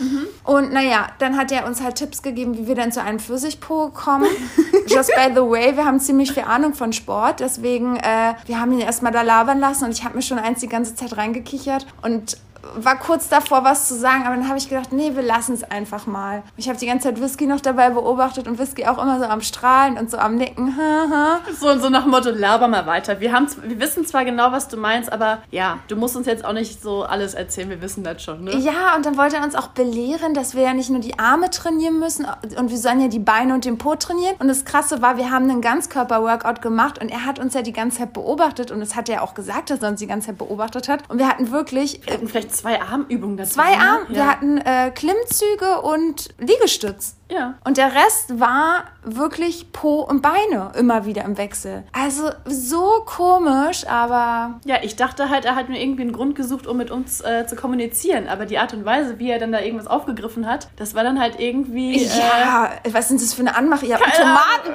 [0.44, 3.90] Und naja, dann hat er uns halt Tipps gegeben, wie wir dann zu einem Pfirsichpo
[3.90, 4.30] kommen.
[4.88, 8.72] Just by the way, wir haben ziemlich viel Ahnung von Sport, deswegen, äh, wir haben
[8.74, 11.86] ihn erstmal da labern lassen und ich habe mir schon eins die ganze Zeit reingekichert
[12.02, 12.38] und
[12.76, 15.64] war kurz davor, was zu sagen, aber dann habe ich gedacht, nee, wir lassen es
[15.64, 16.44] einfach mal.
[16.58, 19.42] Ich habe die ganze Zeit Whisky noch dabei beobachtet und Whisky auch immer so am
[19.42, 20.74] Strahlen und so am Nicken.
[21.60, 23.20] So, so nach dem Motto, laber mal weiter.
[23.20, 26.46] Wir, haben, wir wissen zwar genau, was du meinst, aber ja, du musst uns jetzt
[26.46, 27.70] auch nicht so alles erzählen.
[27.70, 28.56] Wir wissen das schon, ne?
[28.58, 31.50] Ja, und dann wollte er uns auch belehren, dass wir ja nicht nur die Arme
[31.50, 32.26] trainieren müssen
[32.58, 34.36] und wir sollen ja die Beine und den Po trainieren.
[34.40, 37.74] Und das Krasse war, wir haben einen Ganzkörper-Workout gemacht und er hat uns ja die
[37.74, 40.38] ganze Zeit beobachtet und es hat er auch gesagt, dass er uns die ganze Zeit
[40.38, 41.04] beobachtet hat.
[41.10, 43.54] Und wir hatten wirklich Wir hatten vielleicht zwei Armübungen dazu.
[43.56, 43.82] zwei ne?
[44.10, 44.28] Wir Ja.
[44.28, 47.16] hatten äh, Klimmzüge und Liegestütz.
[47.32, 47.56] Ja.
[47.64, 51.84] Und der Rest war wirklich Po und Beine immer wieder im Wechsel.
[51.92, 56.68] Also so komisch, aber Ja, ich dachte halt, er hat mir irgendwie einen Grund gesucht,
[56.68, 58.28] um mit uns äh, zu kommunizieren.
[58.28, 61.20] Aber die Art und Weise, wie er dann da irgendwas aufgegriffen hat, das war dann
[61.20, 62.04] halt irgendwie.
[62.04, 63.88] Äh, ja, was sind das für eine Anmache?
[63.88, 64.16] Keine Ahnung.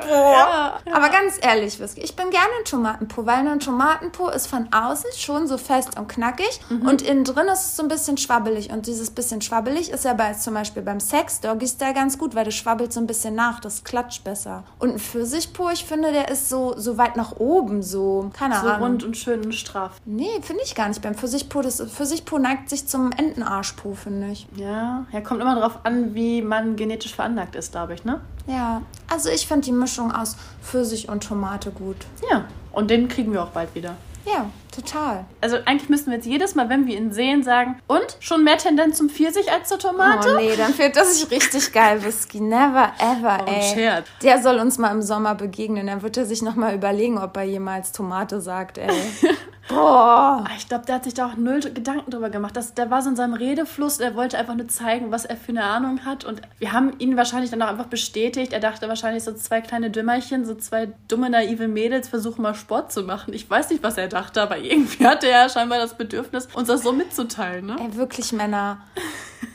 [0.00, 0.14] Tomatenpo.
[0.14, 0.92] Ja, ja.
[0.94, 5.10] Aber ganz ehrlich, Whisky, ich bin gerne ein Tomatenpo, weil ein Tomatenpo ist von außen
[5.16, 6.86] schon so fest und knackig Mhm.
[6.88, 8.71] und innen drin ist es so ein bisschen schwabbelig.
[8.71, 12.34] Und dieses bisschen schwabbelig ist ja bei, zum Beispiel beim Sex Doggy Style ganz gut,
[12.34, 14.65] weil das schwabbelt so ein bisschen nach, das klatscht besser.
[14.78, 18.67] Und ein Pfirsichpo, ich finde, der ist so, so weit nach oben, so, keine so
[18.67, 18.89] Ahnung.
[18.89, 20.00] rund und schön und straff.
[20.04, 21.02] Nee, finde ich gar nicht.
[21.02, 24.47] Beim Pfirsichpo, das Pfirsichpo neigt sich zum Entenarschpo, finde ich.
[24.56, 28.21] Ja, ja, kommt immer drauf an, wie man genetisch veranlagt ist, glaube ich, ne?
[28.47, 31.97] Ja, also ich finde die Mischung aus Pfirsich und Tomate gut.
[32.30, 32.45] Ja.
[32.73, 33.97] Und den kriegen wir auch bald wieder.
[34.25, 35.25] Ja, total.
[35.41, 38.58] Also eigentlich müssten wir jetzt jedes Mal, wenn wir ihn sehen, sagen, und schon mehr
[38.58, 40.34] Tendenz zum Pfirsich als zur Tomate?
[40.34, 42.41] Oh nee, dann fehlt das sich richtig geil, Whisky.
[42.41, 43.62] Never ever, Oh, ey.
[43.75, 44.06] Scherz.
[44.23, 45.86] Der soll uns mal im Sommer begegnen.
[45.86, 48.89] Dann wird er sich nochmal überlegen, ob er jemals Tomate sagt, ey.
[49.69, 50.45] Boah.
[50.47, 52.56] Ah, Ich glaube, der hat sich da auch null Gedanken drüber gemacht.
[52.56, 55.49] Das, der war so in seinem Redefluss, der wollte einfach nur zeigen, was er für
[55.49, 56.25] eine Ahnung hat.
[56.25, 58.52] Und wir haben ihn wahrscheinlich dann auch einfach bestätigt.
[58.52, 62.93] Er dachte wahrscheinlich, so zwei kleine Dümmerchen, so zwei dumme, naive Mädels versuchen mal Sport
[62.93, 63.34] zu machen.
[63.34, 66.82] Ich weiß nicht, was er dachte, aber irgendwie hatte er scheinbar das Bedürfnis, uns das
[66.82, 67.76] so mitzuteilen, ne?
[67.80, 68.78] Ey, wirklich, Männer.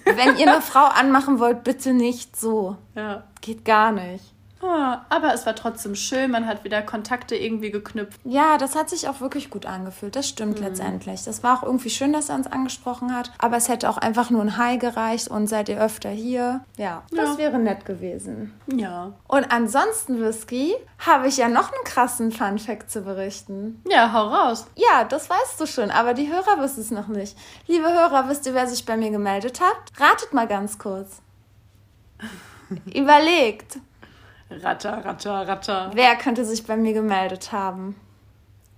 [0.06, 2.78] Wenn ihr eine Frau anmachen wollt, bitte nicht so.
[2.96, 3.24] Ja.
[3.42, 4.31] Geht gar nicht.
[4.64, 8.20] Ah, aber es war trotzdem schön, man hat wieder Kontakte irgendwie geknüpft.
[8.24, 10.16] Ja, das hat sich auch wirklich gut angefühlt.
[10.16, 10.66] Das stimmt Mhm.
[10.66, 11.24] letztendlich.
[11.24, 13.32] Das war auch irgendwie schön, dass er uns angesprochen hat.
[13.40, 16.64] Aber es hätte auch einfach nur ein Hi gereicht und seid ihr öfter hier.
[16.78, 17.38] Ja, das Ja.
[17.38, 18.54] wäre nett gewesen.
[18.68, 19.14] Ja.
[19.28, 23.82] Und ansonsten, Whisky, habe ich ja noch einen krassen Funfact zu berichten.
[23.90, 24.68] Ja, hau raus.
[24.76, 27.36] Ja, das weißt du schon, aber die Hörer wissen es noch nicht.
[27.68, 29.76] Liebe Hörer, wisst ihr, wer sich bei mir gemeldet hat?
[30.00, 31.22] Ratet mal ganz kurz.
[32.94, 33.80] Überlegt,
[34.62, 35.92] Ratter, ratter, ratter.
[35.94, 37.96] wer könnte sich bei mir gemeldet haben?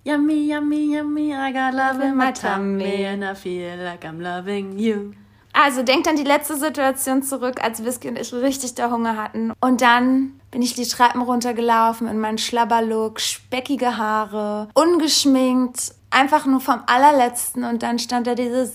[0.06, 4.78] Yummy, yummy, yummy, I got love in my tummy and I feel like I'm loving
[4.78, 5.14] you.
[5.54, 9.54] Also denkt an die letzte Situation zurück, als Whisky und ich richtig der Hunger hatten.
[9.62, 16.62] Und dann bin ich die Treppen runtergelaufen in meinen Schlabberlook, speckige Haare, ungeschminkt, einfach nur
[16.62, 18.74] vom allerletzten und dann stand da dieses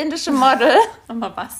[0.00, 0.74] indische Model.
[1.08, 1.54] Nochmal was?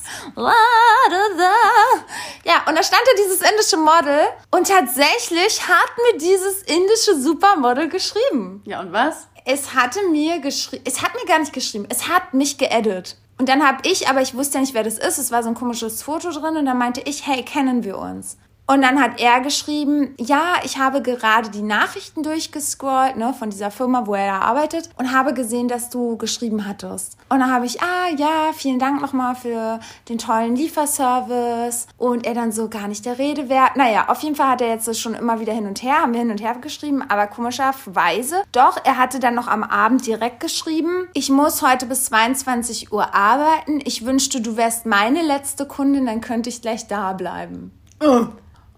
[2.44, 7.88] Ja, und da stand da dieses indische Model und tatsächlich hat mir dieses indische Supermodel
[7.88, 8.62] geschrieben.
[8.64, 9.26] Ja, und was?
[9.44, 13.16] Es hatte mir geschrieben, es hat mir gar nicht geschrieben, es hat mich geedit.
[13.38, 15.48] Und dann habe ich, aber ich wusste ja nicht, wer das ist, es war so
[15.48, 18.36] ein komisches Foto drin und dann meinte ich, hey, kennen wir uns?
[18.70, 23.72] Und dann hat er geschrieben, ja, ich habe gerade die Nachrichten durchgescrollt, ne, von dieser
[23.72, 27.16] Firma, wo er da arbeitet und habe gesehen, dass du geschrieben hattest.
[27.30, 31.88] Und dann habe ich, ah, ja, vielen Dank nochmal für den tollen Lieferservice.
[31.98, 33.74] Und er dann so gar nicht der Rede wert.
[33.74, 36.20] Naja, auf jeden Fall hat er jetzt schon immer wieder hin und her, haben wir
[36.20, 41.08] hin und her geschrieben, aber komischerweise, doch, er hatte dann noch am Abend direkt geschrieben,
[41.12, 43.80] ich muss heute bis 22 Uhr arbeiten.
[43.84, 47.72] Ich wünschte, du wärst meine letzte Kundin, dann könnte ich gleich da bleiben.
[48.00, 48.26] Oh.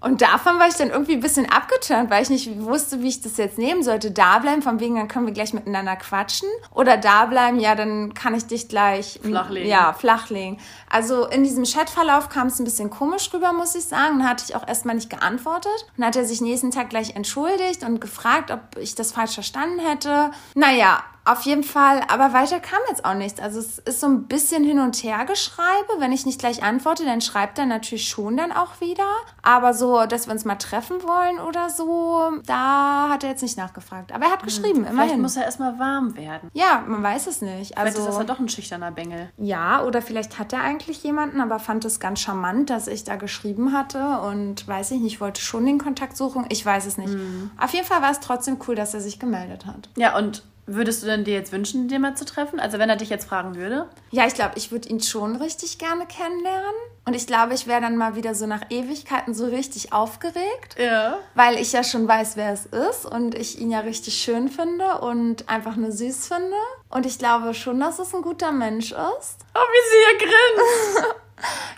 [0.02, 3.20] Und davon war ich dann irgendwie ein bisschen abgeturnt, weil ich nicht wusste, wie ich
[3.22, 4.10] das jetzt nehmen sollte.
[4.10, 6.48] Da bleiben, von wegen, dann können wir gleich miteinander quatschen.
[6.74, 9.68] Oder da bleiben, ja, dann kann ich dich gleich flachlegen.
[9.68, 10.58] Ja, flachlegen.
[10.90, 14.18] Also in diesem Chatverlauf kam es ein bisschen komisch rüber, muss ich sagen.
[14.18, 15.86] Dann hatte ich auch erstmal nicht geantwortet.
[15.96, 19.78] Dann hat er sich nächsten Tag gleich entschuldigt und gefragt, ob ich das falsch verstanden
[19.78, 20.32] hätte.
[20.54, 23.40] Naja, auf jeden Fall, aber weiter kam jetzt auch nichts.
[23.40, 25.98] Also es ist so ein bisschen hin und her geschreibe.
[25.98, 29.06] Wenn ich nicht gleich antworte, dann schreibt er natürlich schon dann auch wieder.
[29.42, 33.56] Aber so, dass wir uns mal treffen wollen oder so, da hat er jetzt nicht
[33.56, 34.12] nachgefragt.
[34.12, 34.96] Aber er hat hm, geschrieben, hm, immerhin.
[34.96, 36.50] Vielleicht muss er erstmal warm werden.
[36.54, 37.78] Ja, man weiß es nicht.
[37.78, 39.30] Also, vielleicht ist das ja doch ein schüchterner Bengel.
[39.36, 43.14] Ja, oder vielleicht hat er eigentlich jemanden, aber fand es ganz charmant, dass ich da
[43.14, 46.46] geschrieben hatte und weiß ich nicht, wollte schon den Kontakt suchen.
[46.48, 47.14] Ich weiß es nicht.
[47.14, 47.52] Hm.
[47.60, 49.88] Auf jeden Fall war es trotzdem cool, dass er sich gemeldet hat.
[49.96, 52.60] Ja, und Würdest du denn dir jetzt wünschen, den mal zu treffen?
[52.60, 53.88] Also wenn er dich jetzt fragen würde?
[54.10, 56.74] Ja, ich glaube, ich würde ihn schon richtig gerne kennenlernen.
[57.04, 60.76] Und ich glaube, ich wäre dann mal wieder so nach Ewigkeiten so richtig aufgeregt.
[60.78, 61.18] Ja.
[61.34, 64.98] Weil ich ja schon weiß, wer es ist und ich ihn ja richtig schön finde
[65.00, 66.56] und einfach nur süß finde.
[66.90, 69.38] Und ich glaube schon, dass es ein guter Mensch ist.
[69.54, 71.16] Oh, wie sie hier grinst.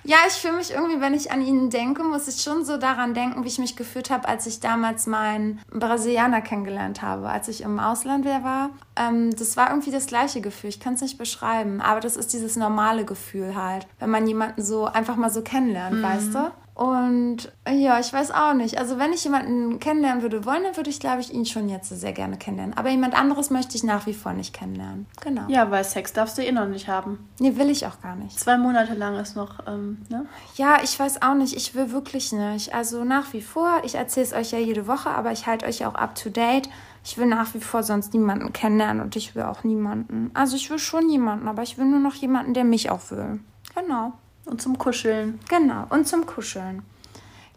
[0.07, 3.14] Ja, ich fühle mich irgendwie, wenn ich an ihn denke, muss ich schon so daran
[3.14, 7.62] denken, wie ich mich gefühlt habe, als ich damals meinen Brasilianer kennengelernt habe, als ich
[7.62, 8.70] im Ausland war.
[8.96, 10.68] Ähm, das war irgendwie das gleiche Gefühl.
[10.68, 14.62] Ich kann es nicht beschreiben, aber das ist dieses normale Gefühl halt, wenn man jemanden
[14.62, 16.03] so einfach mal so kennenlernt, mhm.
[16.03, 16.50] weißt du?
[16.74, 18.78] Und ja, ich weiß auch nicht.
[18.78, 21.88] Also wenn ich jemanden kennenlernen würde wollen, dann würde ich, glaube ich, ihn schon jetzt
[21.88, 22.76] sehr gerne kennenlernen.
[22.76, 25.06] Aber jemand anderes möchte ich nach wie vor nicht kennenlernen.
[25.22, 25.42] Genau.
[25.46, 27.28] Ja, weil Sex darfst du eh noch nicht haben.
[27.38, 28.40] Nee, will ich auch gar nicht.
[28.40, 30.26] Zwei Monate lang ist noch, ähm, ne?
[30.56, 31.54] Ja, ich weiß auch nicht.
[31.54, 32.74] Ich will wirklich nicht.
[32.74, 35.87] Also nach wie vor, ich erzähle es euch ja jede Woche, aber ich halte euch
[35.87, 36.68] auch up to date.
[37.04, 40.32] Ich will nach wie vor sonst niemanden kennenlernen und ich will auch niemanden.
[40.34, 43.40] Also ich will schon jemanden, aber ich will nur noch jemanden, der mich auch will.
[43.76, 44.14] Genau.
[44.46, 45.40] Und zum Kuscheln.
[45.48, 46.83] Genau, und zum Kuscheln.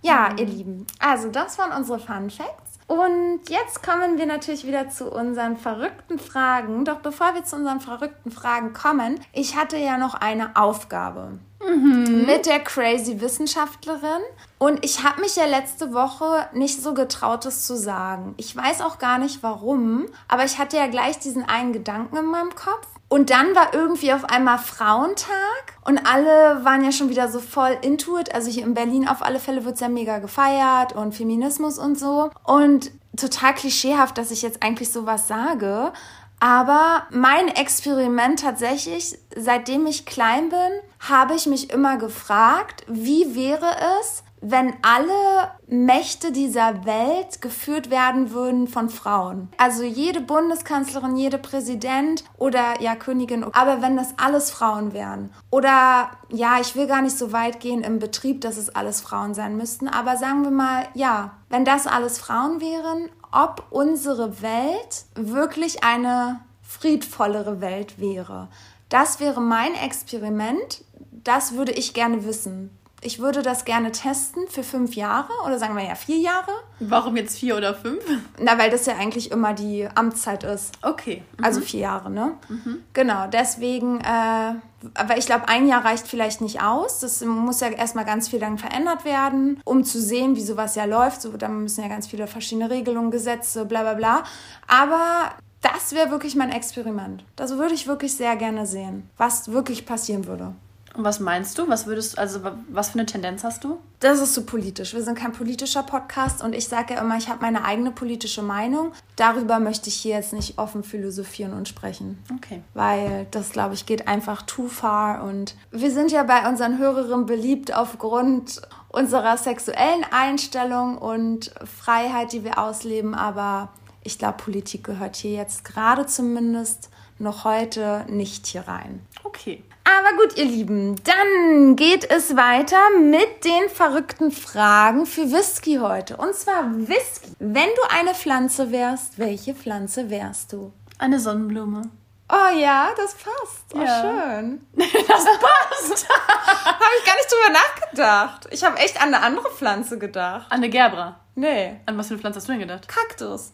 [0.02, 0.38] Ja, mhm.
[0.38, 2.78] ihr Lieben, also das waren unsere Fun Facts.
[2.88, 6.86] Und jetzt kommen wir natürlich wieder zu unseren verrückten Fragen.
[6.86, 12.26] Doch bevor wir zu unseren verrückten Fragen kommen, ich hatte ja noch eine Aufgabe mhm.
[12.26, 14.22] mit der crazy Wissenschaftlerin.
[14.58, 18.36] Und ich habe mich ja letzte Woche nicht so getraut, das zu sagen.
[18.38, 22.26] Ich weiß auch gar nicht warum, aber ich hatte ja gleich diesen einen Gedanken in
[22.26, 22.88] meinem Kopf.
[23.10, 27.78] Und dann war irgendwie auf einmal Frauentag und alle waren ja schon wieder so voll
[27.82, 28.34] into it.
[28.36, 31.98] Also hier in Berlin auf alle Fälle wird es ja mega gefeiert und Feminismus und
[31.98, 32.30] so.
[32.44, 35.94] Und total klischeehaft, dass ich jetzt eigentlich sowas sage.
[36.40, 43.68] Aber mein Experiment tatsächlich, seitdem ich klein bin, habe ich mich immer gefragt, wie wäre
[44.02, 49.50] es, wenn alle Mächte dieser Welt geführt werden würden von Frauen.
[49.58, 55.34] Also jede Bundeskanzlerin, jede Präsident oder ja Königin, aber wenn das alles Frauen wären.
[55.50, 59.34] Oder ja, ich will gar nicht so weit gehen im Betrieb, dass es alles Frauen
[59.34, 65.06] sein müssten, aber sagen wir mal, ja, wenn das alles Frauen wären, ob unsere Welt
[65.16, 68.50] wirklich eine friedvollere Welt wäre.
[68.90, 70.84] Das wäre mein Experiment.
[71.24, 75.76] Das würde ich gerne wissen ich würde das gerne testen für fünf Jahre oder sagen
[75.76, 76.52] wir ja vier Jahre.
[76.80, 78.04] Warum jetzt vier oder fünf?
[78.40, 80.74] Na, weil das ja eigentlich immer die Amtszeit ist.
[80.82, 81.24] Okay.
[81.38, 81.46] Mhm.
[81.46, 82.34] Also vier Jahre, ne?
[82.50, 82.84] Mhm.
[82.94, 84.54] Genau, deswegen, äh,
[84.96, 87.00] aber ich glaube, ein Jahr reicht vielleicht nicht aus.
[87.00, 90.86] Das muss ja erstmal ganz viel dann verändert werden, um zu sehen, wie sowas ja
[90.86, 91.22] läuft.
[91.22, 94.24] So, da müssen ja ganz viele verschiedene Regelungen, Gesetze, bla bla bla.
[94.68, 97.24] Aber das wäre wirklich mein Experiment.
[97.36, 100.54] Das würde ich wirklich sehr gerne sehen, was wirklich passieren würde.
[100.98, 101.70] Und was meinst du?
[101.70, 103.80] Was würdest also was für eine Tendenz hast du?
[104.00, 104.96] Das ist so politisch.
[104.96, 108.42] Wir sind kein politischer Podcast und ich sage ja immer, ich habe meine eigene politische
[108.42, 108.92] Meinung.
[109.16, 112.24] Darüber möchte ich hier jetzt nicht offen philosophieren und sprechen.
[112.36, 112.64] Okay.
[112.74, 117.28] Weil das, glaube ich, geht einfach too far und wir sind ja bei unseren Hörerinnen
[117.28, 123.70] beliebt aufgrund unserer sexuellen Einstellung und Freiheit, die wir ausleben, aber
[124.04, 129.06] ich glaube, Politik gehört hier jetzt gerade zumindest noch heute nicht hier rein.
[129.24, 129.64] Okay.
[129.88, 136.18] Aber gut, ihr Lieben, dann geht es weiter mit den verrückten Fragen für Whisky heute.
[136.18, 137.30] Und zwar Whisky.
[137.40, 140.74] Wenn du eine Pflanze wärst, welche Pflanze wärst du?
[141.00, 141.84] Eine Sonnenblume.
[142.30, 143.64] Oh ja, das passt.
[143.74, 144.02] Oh, Ja.
[144.02, 144.62] schön.
[144.76, 146.10] Das passt.
[146.66, 148.48] Habe ich gar nicht drüber nachgedacht.
[148.52, 150.48] Ich habe echt an eine andere Pflanze gedacht.
[150.50, 151.20] Anne Gerbra.
[151.36, 151.80] Nee.
[151.86, 152.88] An was für eine Pflanze hast du denn gedacht?
[152.90, 153.54] Kaktus.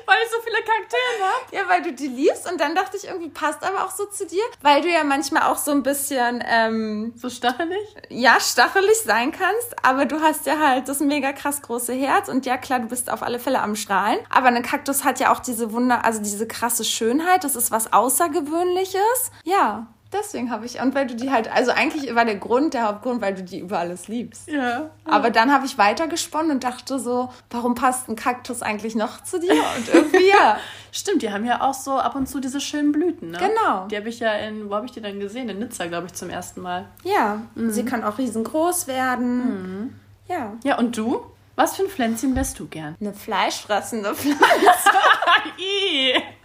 [0.06, 1.56] Weil ich so viele Kakteen habe.
[1.56, 4.26] Ja, weil du die liebst und dann dachte ich, irgendwie passt aber auch so zu
[4.26, 7.94] dir, weil du ja manchmal auch so ein bisschen, ähm, So stachelig?
[8.08, 12.46] ja, stachelig sein kannst, aber du hast ja halt das mega krass große Herz und
[12.46, 14.18] ja, klar, du bist auf alle Fälle am Strahlen.
[14.30, 17.92] Aber ein Kaktus hat ja auch diese Wunder, also diese krasse Schönheit, das ist was
[17.92, 19.30] Außergewöhnliches.
[19.44, 19.86] Ja.
[20.12, 23.20] Deswegen habe ich, und weil du die halt, also eigentlich war der Grund, der Hauptgrund,
[23.20, 24.48] weil du die über alles liebst.
[24.48, 24.90] Ja.
[25.04, 29.38] Aber dann habe ich weitergesponnen und dachte so, warum passt ein Kaktus eigentlich noch zu
[29.38, 29.52] dir?
[29.52, 30.58] Und irgendwie ja.
[30.92, 33.38] Stimmt, die haben ja auch so ab und zu diese schönen Blüten, ne?
[33.38, 33.86] Genau.
[33.86, 35.48] Die habe ich ja in, wo habe ich die denn gesehen?
[35.48, 36.86] In Nizza, glaube ich, zum ersten Mal.
[37.04, 40.00] Ja, sie kann auch riesengroß werden.
[40.26, 40.54] Ja.
[40.64, 41.24] Ja, und du?
[41.54, 42.96] Was für ein Pflänzchen wärst du gern?
[43.00, 44.40] Eine fleischfressende Pflanze.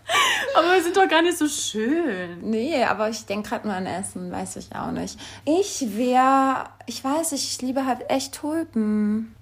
[0.55, 2.39] Aber wir sind doch gar nicht so schön.
[2.41, 5.19] Nee, aber ich denke gerade nur an Essen, weiß ich auch nicht.
[5.45, 9.35] Ich wäre, ich weiß ich liebe halt echt Tulpen.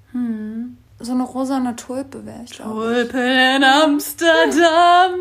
[1.00, 3.22] So eine rosane Tulpe wäre ich, glaube Tulpen
[3.58, 5.12] in Amsterdam.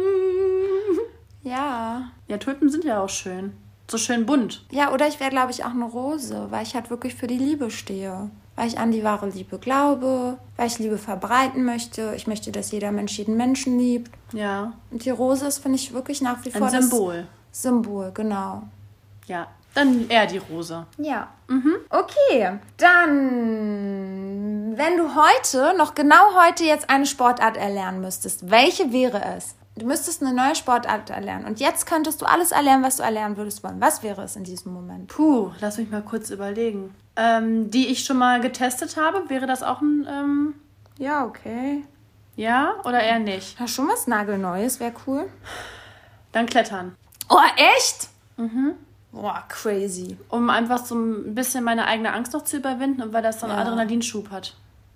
[1.42, 2.10] Ja.
[2.28, 3.52] Ja, Tulpen sind ja auch schön.
[3.90, 4.64] So schön bunt.
[4.70, 7.36] Ja, oder ich wäre, glaube ich, auch eine Rose, weil ich halt wirklich für die
[7.36, 8.30] Liebe stehe.
[8.54, 12.12] Weil ich an die wahre Liebe glaube, weil ich Liebe verbreiten möchte.
[12.16, 14.10] Ich möchte, dass jeder Mensch jeden Menschen liebt.
[14.32, 14.74] Ja.
[14.90, 17.26] Und die Rose ist, finde ich, wirklich nach wie Ein vor Symbol.
[17.50, 18.64] das Symbol, genau.
[19.26, 19.48] Ja.
[19.74, 20.84] Dann eher die Rose.
[20.98, 21.28] Ja.
[21.90, 23.18] Okay, dann,
[24.76, 29.54] wenn du heute, noch genau heute jetzt eine Sportart erlernen müsstest, welche wäre es?
[29.76, 33.36] Du müsstest eine neue Sportart erlernen und jetzt könntest du alles erlernen, was du erlernen
[33.38, 33.80] würdest wollen.
[33.80, 35.08] Was wäre es in diesem Moment?
[35.08, 36.94] Puh, lass mich mal kurz überlegen.
[37.16, 40.54] Ähm, die ich schon mal getestet habe, wäre das auch ein, ähm,
[40.98, 41.84] Ja, okay.
[42.36, 43.58] ja oder eher nicht?
[43.58, 45.28] Ja, schon was Nagelneues, wäre cool.
[46.32, 46.94] Dann Klettern.
[47.30, 47.38] Oh,
[47.76, 48.08] echt?
[48.36, 48.74] Mhm.
[49.10, 50.16] Boah, crazy.
[50.28, 53.46] Um einfach so ein bisschen meine eigene Angst noch zu überwinden und weil das so
[53.46, 53.62] einen Ja.
[53.62, 54.54] Adrenalinschub hat.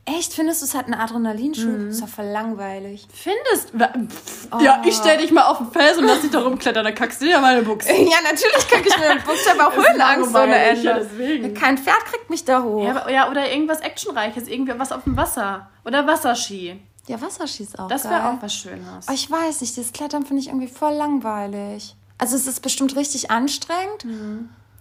[0.08, 0.32] Echt?
[0.34, 1.88] Findest du, es hat einen Adrenalinschub?
[1.88, 3.08] Ist doch voll langweilig.
[3.12, 4.62] Findest du?
[4.62, 7.20] Ja, ich stell dich mal auf den Fels und lass dich da rumklettern, dann kackst
[7.20, 7.88] du dir meine Buchse.
[7.92, 10.94] Ja, natürlich krieg ich mir einen Buchstabe auch Höhenangst ohne ja, Ende.
[11.10, 11.54] deswegen.
[11.54, 12.84] Kein Pferd kriegt mich da hoch.
[12.84, 15.68] Ja, aber- ja, oder irgendwas Actionreiches, irgendwie was auf dem Wasser.
[15.84, 16.80] Oder Wasserski.
[17.08, 17.88] Ja, Wasserschieß auch.
[17.88, 19.06] Das wäre auch was Schönes.
[19.08, 21.96] Oh, ich weiß nicht, das Klettern finde ich irgendwie voll langweilig.
[22.18, 24.06] Also es ist bestimmt richtig anstrengend.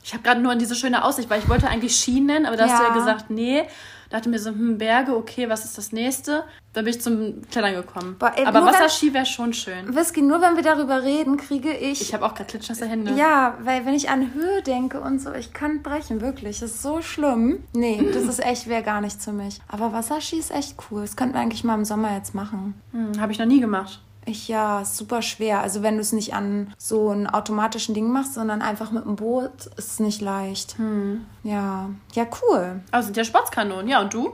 [0.03, 2.57] Ich habe gerade nur an diese schöne Aussicht, weil ich wollte eigentlich Ski nennen, aber
[2.57, 2.89] da hast du Ja.
[2.89, 3.63] ja gesagt, nee.
[4.09, 6.43] Dachte mir so, hm, Berge, okay, was ist das nächste?
[6.73, 8.15] Dann bin ich zum Klettern gekommen.
[8.19, 9.95] Boah, ey, aber Wasserski wäre schon schön.
[9.95, 12.01] Whisky, nur wenn wir darüber reden, kriege ich...
[12.01, 13.13] Ich habe auch gerade klitschnasse Hände.
[13.13, 16.59] ja, weil wenn ich an Höhe denke und so, ich kann brechen, wirklich.
[16.59, 17.63] Das ist so schlimm.
[17.73, 19.59] Nee, das ist echt, wäre gar nichts für mich.
[19.67, 21.01] Aber Wasserski ist echt cool.
[21.01, 22.73] Das könnten wir eigentlich mal im Sommer jetzt machen.
[22.91, 24.01] Hm, habe ich noch nie gemacht.
[24.27, 25.61] Ja, super schwer.
[25.61, 29.15] Also wenn du es nicht an so einen automatischen Ding machst, sondern einfach mit dem
[29.15, 30.75] Boot, ist es nicht leicht.
[31.43, 32.81] Ja, ja, cool.
[32.91, 33.87] Aber es sind ja Sportskanonen.
[33.87, 34.33] Ja, und du?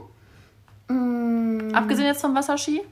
[0.88, 1.74] Mm.
[1.74, 2.82] Abgesehen jetzt vom Wasserski?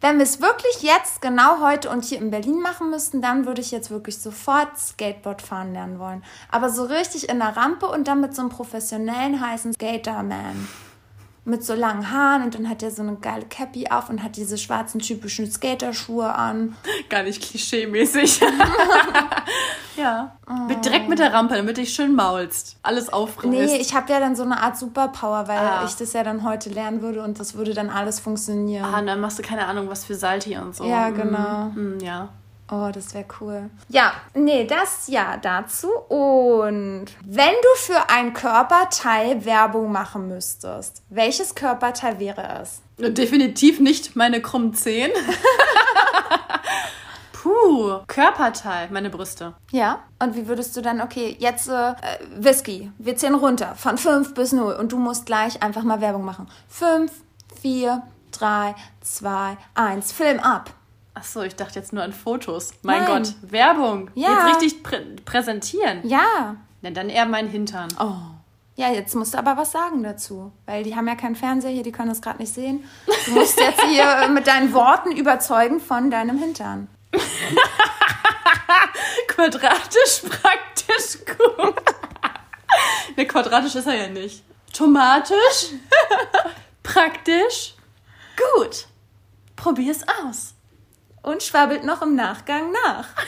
[0.00, 3.60] Wenn wir es wirklich jetzt, genau heute und hier in Berlin machen müssten, dann würde
[3.60, 6.24] ich jetzt wirklich sofort Skateboard fahren lernen wollen.
[6.50, 10.68] Aber so richtig in der Rampe und dann mit so einem professionellen heißen Skaterman.
[11.44, 14.36] Mit so langen Haaren und dann hat er so eine geile Cappy auf und hat
[14.36, 16.76] diese schwarzen typischen Skaterschuhe an.
[17.08, 18.40] Gar nicht klischee-mäßig.
[19.96, 20.36] ja.
[20.68, 22.76] Mit, direkt mit der Rampe, damit dich schön maulst.
[22.82, 23.48] Alles aufreißt.
[23.48, 25.84] Nee, ich habe ja dann so eine Art Superpower, weil Ah.
[25.86, 28.84] ich das ja dann heute lernen würde und das würde dann alles funktionieren.
[28.84, 30.84] ah, und dann machst du keine Ahnung, was für Salti und so.
[30.84, 31.70] Ja, Hm, genau.
[31.74, 32.28] hm, ja.
[32.72, 33.68] Oh, das wäre cool.
[33.88, 35.88] Ja, nee, das ja dazu.
[36.08, 42.80] Und wenn du für ein Körperteil Werbung machen müsstest, welches Körperteil wäre es?
[42.98, 45.10] Definitiv nicht meine krummen Zehen.
[47.32, 49.54] Puh, Körperteil, meine Brüste.
[49.72, 50.04] Ja.
[50.22, 51.94] Und wie würdest du dann, okay, jetzt äh,
[52.36, 56.24] Whisky, wir zählen runter von 5 bis 0 und du musst gleich einfach mal Werbung
[56.24, 56.48] machen.
[56.68, 57.10] 5,
[57.62, 58.02] 4,
[58.32, 60.70] 3, 2, 1, Film ab.
[61.14, 62.72] Ach so, ich dachte jetzt nur an Fotos.
[62.82, 63.22] Mein Nein.
[63.22, 64.10] Gott, Werbung.
[64.14, 64.46] Ja.
[64.46, 66.06] Jetzt richtig prä präsentieren.
[66.06, 66.56] Ja.
[66.82, 67.88] Na, dann eher mein Hintern.
[67.98, 68.14] Oh.
[68.76, 71.82] Ja, jetzt musst du aber was sagen dazu, weil die haben ja keinen Fernseher hier,
[71.82, 72.84] die können das gerade nicht sehen.
[73.26, 76.88] Du musst jetzt hier äh, mit deinen Worten überzeugen von deinem Hintern.
[79.28, 81.74] Quadratisch praktisch gut.
[83.16, 84.44] ne, quadratisch ist er ja nicht.
[84.72, 85.74] Tomatisch.
[86.82, 87.74] praktisch.
[88.56, 88.86] Gut.
[89.56, 90.54] Probier's aus.
[91.22, 93.08] Und schwabbelt noch im Nachgang nach.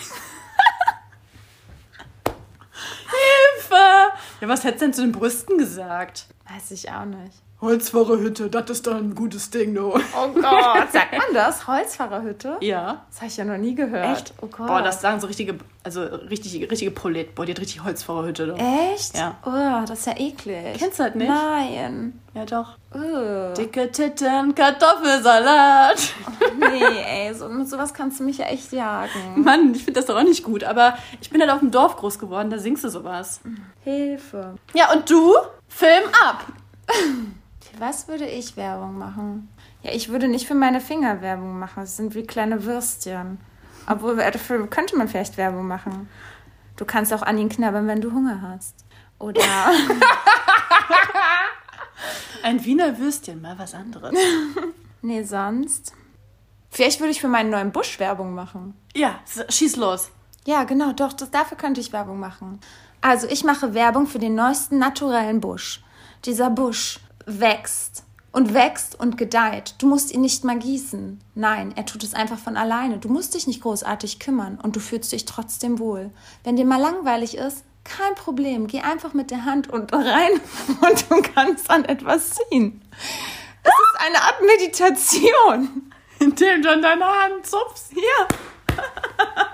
[2.25, 4.13] Hilfe!
[4.41, 6.27] Ja, was hättest du denn zu den Brüsten gesagt?
[6.49, 7.43] Weiß ich auch nicht.
[7.63, 9.95] Holzfahrerhütte, das ist doch ein gutes Ding, du.
[9.95, 11.65] Oh Gott, sagt man das?
[11.69, 12.57] Holzfahrerhütte?
[12.61, 13.05] Ja.
[13.09, 14.19] Das habe ich ja noch nie gehört.
[14.19, 14.35] Echt?
[14.43, 14.67] Oh Gott.
[14.67, 17.37] Boah, das sagen so richtige, also richtig, richtige Prolet.
[17.37, 18.55] Boah, die hat richtig Holzfahrerhütte, du.
[18.55, 19.17] Echt?
[19.17, 19.37] Ja.
[19.47, 20.77] Oh, das ist ja eklig.
[20.77, 21.29] Kennst du halt nicht?
[21.29, 22.21] Nein.
[22.35, 22.79] Ja, doch.
[22.93, 23.55] Oh.
[23.55, 26.15] Dicke Titten, Kartoffelsalat.
[26.59, 29.11] Nee, ey, so, mit sowas kannst du mich ja echt jagen.
[29.37, 31.97] Mann, ich finde das doch auch nicht gut, aber ich bin halt auf dem Dorf
[31.97, 33.41] groß geworden, da singst du sowas.
[33.85, 34.57] Hilfe.
[34.75, 35.35] Ja, und du?
[35.75, 36.47] Film ab.
[36.87, 39.49] Für was würde ich Werbung machen?
[39.83, 41.81] Ja, ich würde nicht für meine Finger Werbung machen.
[41.81, 43.39] Das sind wie kleine Würstchen.
[43.89, 46.09] Obwohl, dafür könnte man vielleicht Werbung machen.
[46.77, 48.77] Du kannst auch an ihn knabbern, wenn du Hunger hast.
[49.19, 49.41] Oder.
[52.43, 54.15] Ein Wiener Würstchen, mal was anderes.
[55.03, 55.95] nee, sonst.
[56.71, 58.75] Vielleicht würde ich für meinen neuen Busch Werbung machen.
[58.95, 60.11] Ja, schieß los.
[60.47, 62.61] Ja, genau, doch, das, dafür könnte ich Werbung machen.
[63.03, 65.83] Also, ich mache Werbung für den neuesten naturellen Busch.
[66.25, 69.75] Dieser Busch wächst und wächst und gedeiht.
[69.79, 71.21] Du musst ihn nicht mal gießen.
[71.35, 72.99] Nein, er tut es einfach von alleine.
[72.99, 76.11] Du musst dich nicht großartig kümmern und du fühlst dich trotzdem wohl.
[76.45, 78.69] Wenn dir mal langweilig ist, kein Problem.
[78.69, 80.41] Geh einfach mit der Hand unten rein
[80.81, 82.81] und du kannst an etwas ziehen.
[83.65, 85.93] Es ist eine Art Meditation.
[86.21, 87.93] Indem du an deiner Hand zupfst.
[87.95, 88.77] Ja.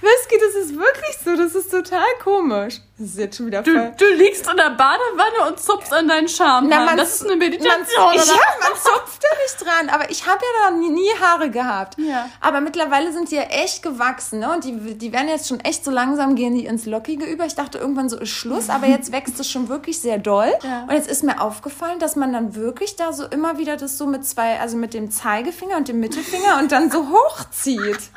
[0.00, 1.36] Whisky, das ist wirklich so.
[1.36, 2.80] Das ist total komisch.
[2.98, 3.92] Das ist jetzt schon wieder Du, voll.
[3.98, 6.68] du liegst in der Badewanne und zupfst an deinen Charme.
[6.68, 8.24] Na, man- das ist eine Meditation, man, oder?
[8.26, 9.88] Ja, man zupft da nicht dran.
[9.88, 11.96] Aber ich habe ja da nie, nie Haare gehabt.
[11.98, 12.28] Ja.
[12.40, 14.40] Aber mittlerweile sind die ja echt gewachsen.
[14.40, 14.52] Ne?
[14.52, 17.46] Und die, die werden jetzt schon echt so langsam gehen die ins Lockige über.
[17.46, 18.68] Ich dachte irgendwann so ist Schluss.
[18.70, 20.52] Aber jetzt wächst es schon wirklich sehr doll.
[20.62, 20.82] Ja.
[20.82, 24.06] Und jetzt ist mir aufgefallen, dass man dann wirklich da so immer wieder das so
[24.06, 27.98] mit zwei, also mit dem Zeigefinger und dem Mittelfinger und dann so hochzieht.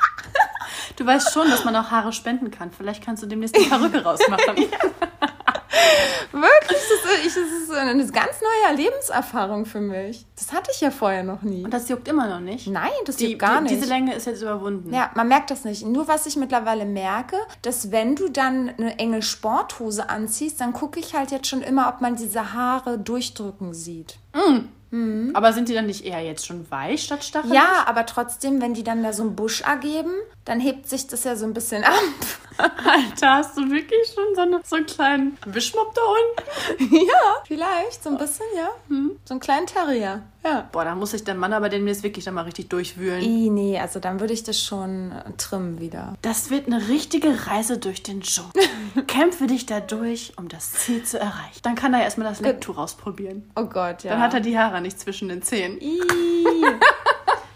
[0.96, 2.70] Du weißt schon, dass man auch Haare spenden kann.
[2.70, 4.56] Vielleicht kannst du demnächst eine Perücke rausmachen.
[6.32, 10.26] Wirklich, das ist, das ist eine ganz neue Lebenserfahrung für mich.
[10.36, 11.64] Das hatte ich ja vorher noch nie.
[11.64, 12.66] Und das juckt immer noch nicht.
[12.66, 13.76] Nein, das Die, juckt gar die, nicht.
[13.76, 14.92] Diese Länge ist jetzt überwunden.
[14.92, 15.86] Ja, man merkt das nicht.
[15.86, 20.98] Nur was ich mittlerweile merke, dass wenn du dann eine enge Sporthose anziehst, dann gucke
[20.98, 24.16] ich halt jetzt schon immer, ob man diese Haare durchdrücken sieht.
[25.34, 27.54] Aber sind die dann nicht eher jetzt schon weich statt stachelig?
[27.54, 30.12] Ja, aber trotzdem, wenn die dann da so einen Busch ergeben,
[30.44, 31.92] dann hebt sich das ja so ein bisschen ab.
[32.58, 36.94] Alter, hast du wirklich schon so, eine, so einen kleinen Wischmopp da unten?
[37.06, 38.68] ja, vielleicht, so ein bisschen, ja.
[39.24, 40.22] So einen kleinen Terrier.
[40.44, 40.68] Ja.
[40.72, 43.22] Boah, da muss sich der Mann aber demnächst wirklich dann mal richtig durchwühlen.
[43.22, 46.14] I, nee, also dann würde ich das schon äh, trimmen wieder.
[46.22, 48.62] Das wird eine richtige Reise durch den Dschungel.
[49.06, 51.60] Kämpfe dich da durch, um das Ziel zu erreichen.
[51.62, 53.50] Dann kann er erstmal das Lecktuch ausprobieren.
[53.56, 54.12] Oh Gott, ja.
[54.12, 55.80] Dann hat er die Haare nicht zwischen den Zähnen.
[55.80, 56.00] I.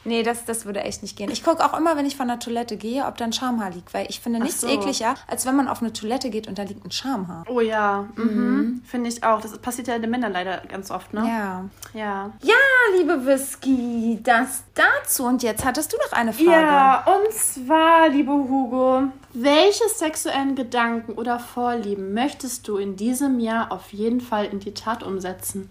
[0.09, 1.31] Nee, das, das würde echt nicht gehen.
[1.31, 3.93] Ich gucke auch immer, wenn ich von der Toilette gehe, ob da ein Schamhaar liegt,
[3.93, 4.67] weil ich finde nichts so.
[4.67, 7.45] ekliger, als wenn man auf eine Toilette geht und da liegt ein Schamhaar.
[7.47, 8.83] Oh ja, mhm.
[8.87, 9.43] finde ich auch.
[9.43, 11.21] Das passiert ja den Männern leider ganz oft, ne?
[11.27, 11.65] Ja.
[11.93, 12.33] Ja.
[12.43, 12.55] Ja,
[12.97, 15.27] liebe Whisky, das dazu.
[15.27, 16.51] Und jetzt hattest du noch eine Frage.
[16.51, 19.03] Ja, und zwar, liebe Hugo,
[19.35, 24.73] welche sexuellen Gedanken oder Vorlieben möchtest du in diesem Jahr auf jeden Fall in die
[24.73, 25.69] Tat umsetzen?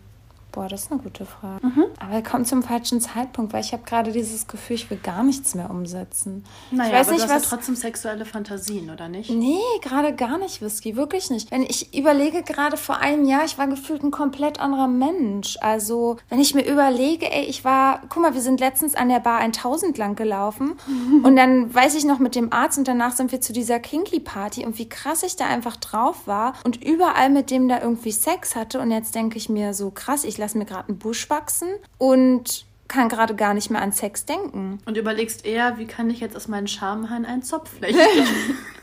[0.58, 1.64] Boah, das ist eine gute Frage.
[1.64, 1.86] Mhm.
[2.00, 5.24] Aber er kommt zum falschen Zeitpunkt, weil ich habe gerade dieses Gefühl, ich will gar
[5.24, 6.44] nichts mehr umsetzen.
[6.72, 7.52] Naja, ich weiß aber nicht, du hast was.
[7.52, 9.30] ja trotzdem sexuelle Fantasien, oder nicht?
[9.30, 11.52] Nee, gerade gar nicht, Whisky, wirklich nicht.
[11.52, 15.60] Wenn ich überlege, gerade vor einem Jahr, ich war gefühlt ein komplett anderer Mensch.
[15.62, 19.20] Also, wenn ich mir überlege, ey, ich war, guck mal, wir sind letztens an der
[19.20, 20.74] Bar 1000 lang gelaufen
[21.24, 24.66] und dann weiß ich noch mit dem Arzt und danach sind wir zu dieser Kinky-Party
[24.66, 28.56] und wie krass ich da einfach drauf war und überall mit dem da irgendwie Sex
[28.56, 31.70] hatte und jetzt denke ich mir so, krass, ich lasse mir gerade einen Busch wachsen
[31.98, 34.80] und kann gerade gar nicht mehr an Sex denken.
[34.86, 38.00] Und überlegst eher, wie kann ich jetzt aus meinen Schamhaaren einen Zopf flechten?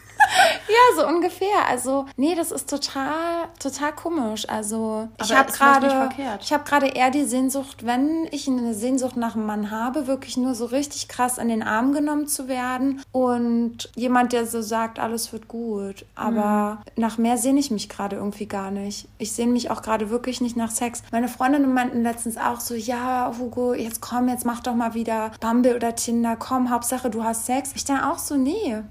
[0.68, 1.68] Ja, so ungefähr.
[1.68, 4.48] Also, nee, das ist total, total komisch.
[4.48, 8.48] Also, ich Aber habe ist vielleicht gerade, ich habe gerade eher die Sehnsucht, wenn ich
[8.48, 12.26] eine Sehnsucht nach einem Mann habe, wirklich nur so richtig krass in den Arm genommen
[12.26, 16.04] zu werden und jemand, der so sagt, alles wird gut.
[16.14, 19.08] Aber nach mehr sehne ich mich gerade irgendwie gar nicht.
[19.18, 21.02] Ich sehne mich auch gerade wirklich nicht nach Sex.
[21.12, 25.32] Meine Freundinnen meinten letztens auch so, ja, Hugo, jetzt komm, jetzt mach doch mal wieder
[25.40, 27.72] Bumble oder Tinder, komm, Hauptsache du hast Sex.
[27.74, 28.82] Ich dann auch so, nee.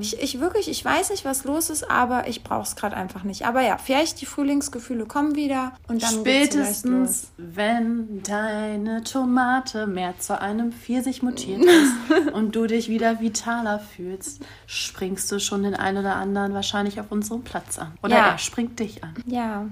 [0.00, 3.24] Ich, ich wirklich, ich weiß nicht, was los ist, aber ich brauche es gerade einfach
[3.24, 3.44] nicht.
[3.46, 6.10] Aber ja, vielleicht die Frühlingsgefühle kommen wieder und dann.
[6.10, 11.92] Spätestens, wenn deine Tomate mehr zu einem Pfirsich mutiert ist
[12.32, 17.12] und du dich wieder vitaler fühlst, springst du schon den einen oder anderen wahrscheinlich auf
[17.12, 17.92] unserem Platz an.
[18.02, 18.28] Oder Ja.
[18.30, 19.14] er springt dich an.
[19.26, 19.66] Ja,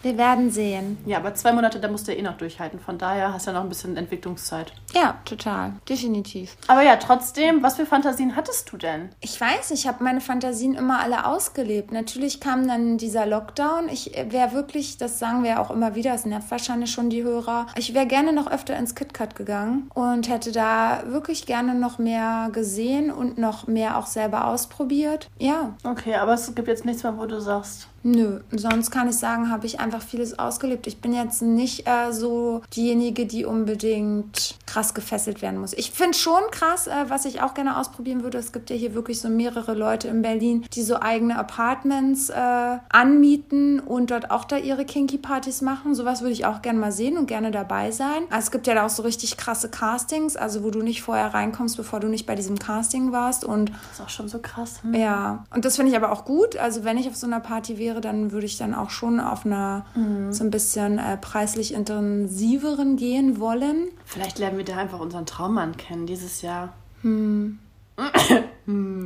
[0.00, 0.96] Wir werden sehen.
[1.06, 2.78] Ja, aber zwei Monate, da musst du ja eh noch durchhalten.
[2.78, 4.72] Von daher hast du ja noch ein bisschen Entwicklungszeit.
[4.94, 5.74] Ja, total.
[5.88, 6.56] Definitiv.
[6.66, 9.10] Aber ja, trotzdem, was für Fantasien hattest du denn?
[9.20, 11.92] Ich weiß, ich habe meine Fantasien immer alle ausgelebt.
[11.92, 13.88] Natürlich kam dann dieser Lockdown.
[13.90, 17.66] Ich wäre wirklich, das sagen wir auch immer wieder, das nervt wahrscheinlich schon die Hörer.
[17.76, 22.48] Ich wäre gerne noch öfter ins KitKat gegangen und hätte da wirklich gerne noch mehr
[22.52, 25.28] gesehen und noch mehr auch selber ausprobiert.
[25.38, 25.74] Ja.
[25.84, 29.50] Okay, aber es gibt jetzt nichts mehr, wo du sagst, Nö, sonst kann ich sagen,
[29.50, 30.86] habe ich einfach vieles ausgelebt.
[30.86, 35.72] Ich bin jetzt nicht äh, so diejenige, die unbedingt krass gefesselt werden muss.
[35.74, 38.38] Ich finde schon krass, äh, was ich auch gerne ausprobieren würde.
[38.38, 42.78] Es gibt ja hier wirklich so mehrere Leute in Berlin, die so eigene Apartments äh,
[42.88, 45.94] anmieten und dort auch da ihre Kinky-Partys machen.
[45.94, 48.22] Sowas würde ich auch gerne mal sehen und gerne dabei sein.
[48.30, 51.34] Also es gibt ja da auch so richtig krasse Castings, also wo du nicht vorher
[51.34, 53.44] reinkommst, bevor du nicht bei diesem Casting warst.
[53.44, 54.82] Und das ist auch schon so krass.
[54.82, 54.94] Hm?
[54.94, 56.56] Ja, und das finde ich aber auch gut.
[56.56, 59.20] Also wenn ich auf so einer Party wäre, wäre, dann würde ich dann auch schon
[59.20, 60.32] auf einer mhm.
[60.32, 63.88] so ein bisschen äh, preislich intensiveren gehen wollen.
[64.04, 66.74] Vielleicht lernen wir da einfach unseren Traummann kennen dieses Jahr.
[67.02, 67.58] Hm.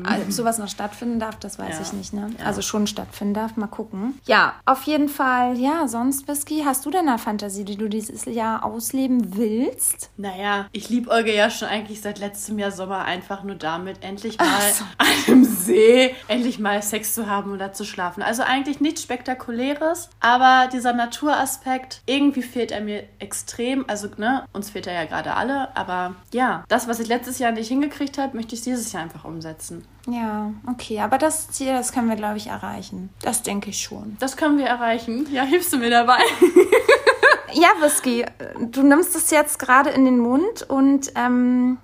[0.04, 1.82] Also, ob sowas noch stattfinden darf, das weiß ja.
[1.82, 2.12] ich nicht.
[2.12, 2.30] Ne?
[2.38, 2.46] Ja.
[2.46, 4.20] Also schon stattfinden darf, mal gucken.
[4.26, 8.24] Ja, auf jeden Fall, ja, sonst, Whisky, hast du denn eine Fantasie, die du dieses
[8.24, 10.10] Jahr ausleben willst?
[10.16, 14.38] Naja, ich liebe Olga ja schon eigentlich seit letztem Jahr Sommer einfach nur damit, endlich
[14.38, 14.84] mal so.
[14.98, 18.22] an einem See, endlich mal Sex zu haben oder zu schlafen.
[18.22, 23.84] Also eigentlich nichts Spektakuläres, aber dieser Naturaspekt, irgendwie fehlt er mir extrem.
[23.88, 27.52] Also, ne, uns fehlt er ja gerade alle, aber ja, das, was ich letztes Jahr
[27.52, 29.86] nicht hingekriegt habe, möchte ich dieses Jahr einfach umsetzen setzen.
[30.06, 33.10] Ja, okay, aber das Ziel, das können wir, glaube ich, erreichen.
[33.22, 34.16] Das denke ich schon.
[34.18, 35.26] Das können wir erreichen.
[35.32, 36.18] Ja, hilfst du mir dabei?
[37.52, 38.24] ja, Whisky,
[38.60, 41.78] du nimmst es jetzt gerade in den Mund und ähm,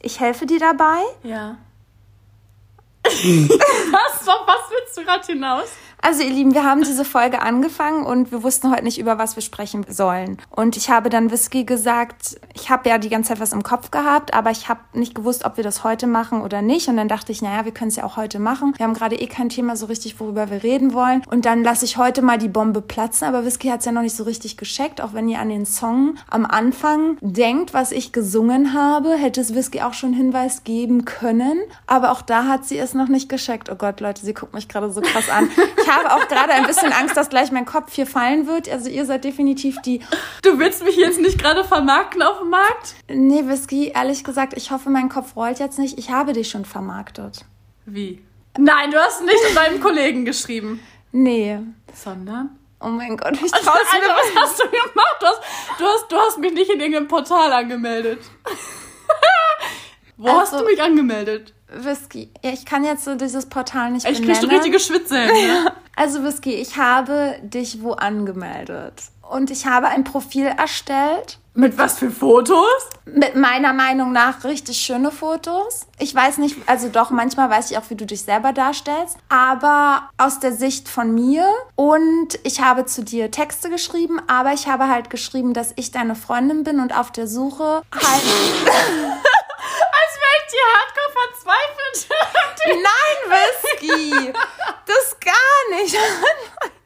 [0.00, 1.00] ich helfe dir dabei.
[1.22, 1.58] Ja.
[3.04, 5.68] was, was willst du gerade hinaus?
[6.00, 9.34] Also ihr Lieben, wir haben diese Folge angefangen und wir wussten heute nicht, über was
[9.34, 10.38] wir sprechen sollen.
[10.50, 13.90] Und ich habe dann Whisky gesagt, ich habe ja die ganze Zeit was im Kopf
[13.90, 16.88] gehabt, aber ich habe nicht gewusst, ob wir das heute machen oder nicht.
[16.88, 18.74] Und dann dachte ich, naja, wir können es ja auch heute machen.
[18.76, 21.22] Wir haben gerade eh kein Thema so richtig, worüber wir reden wollen.
[21.28, 23.26] Und dann lasse ich heute mal die Bombe platzen.
[23.26, 25.00] Aber Whisky hat es ja noch nicht so richtig gescheckt.
[25.00, 29.54] Auch wenn ihr an den Song am Anfang denkt, was ich gesungen habe, hätte es
[29.54, 31.58] Whisky auch schon Hinweis geben können.
[31.88, 33.68] Aber auch da hat sie es noch nicht gescheckt.
[33.68, 35.50] Oh Gott, Leute, sie guckt mich gerade so krass an.
[35.88, 38.68] Ich habe auch gerade ein bisschen Angst, dass gleich mein Kopf hier fallen wird.
[38.68, 40.00] Also ihr seid definitiv die.
[40.42, 42.94] Du willst mich jetzt nicht gerade vermarkten auf dem Markt?
[43.08, 45.98] Nee, Whisky, ehrlich gesagt, ich hoffe, mein Kopf rollt jetzt nicht.
[45.98, 47.46] Ich habe dich schon vermarktet.
[47.86, 48.22] Wie?
[48.58, 50.78] Nein, du hast nicht deinem Kollegen geschrieben.
[51.10, 51.58] Nee.
[51.94, 52.58] Sondern?
[52.80, 54.08] Oh mein Gott, ich traue also, mir.
[54.08, 55.16] Was hast du gemacht?
[55.20, 55.40] Du hast,
[55.78, 58.20] du, hast, du hast mich nicht in irgendeinem Portal angemeldet.
[60.18, 61.54] Wo also, hast du mich angemeldet?
[61.72, 62.30] Whisky.
[62.42, 65.16] Ja, ich kann jetzt so dieses Portal nicht Ich kriegst du richtige Schwitze.
[65.16, 65.72] Ja.
[65.96, 69.02] Also Whisky, ich habe dich wo angemeldet.
[69.28, 71.38] Und ich habe ein Profil erstellt.
[71.54, 72.68] Mit was für Fotos?
[73.04, 75.86] Mit meiner Meinung nach richtig schöne Fotos.
[75.98, 79.18] Ich weiß nicht, also doch, manchmal weiß ich auch, wie du dich selber darstellst.
[79.28, 81.44] Aber aus der Sicht von mir.
[81.74, 86.14] Und ich habe zu dir Texte geschrieben, aber ich habe halt geschrieben, dass ich deine
[86.14, 88.22] Freundin bin und auf der Suche halt.
[90.52, 91.98] die hardcore verzweifelt.
[92.66, 94.32] Nein, Whisky.
[94.86, 95.96] Das gar nicht.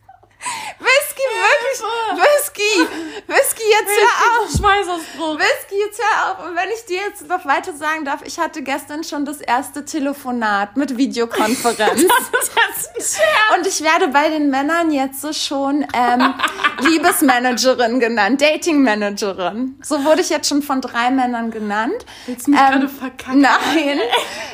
[0.79, 1.81] Whisky, wirklich.
[2.23, 3.23] Whisky.
[3.27, 4.51] Whisky, jetzt hör auf.
[4.51, 5.39] Schmeißausbruch.
[5.39, 6.47] Whisky, jetzt hör auf.
[6.47, 9.85] Und wenn ich dir jetzt noch weiter sagen darf, ich hatte gestern schon das erste
[9.85, 12.03] Telefonat mit Videokonferenz.
[12.33, 13.59] das ist jetzt ein Scherz.
[13.59, 16.35] Und ich werde bei den Männern jetzt so schon ähm,
[16.81, 19.79] Liebesmanagerin genannt, Datingmanagerin.
[19.83, 22.05] So wurde ich jetzt schon von drei Männern genannt.
[22.27, 23.41] Willst du mich ähm, gerade verkacken?
[23.41, 24.01] Nein.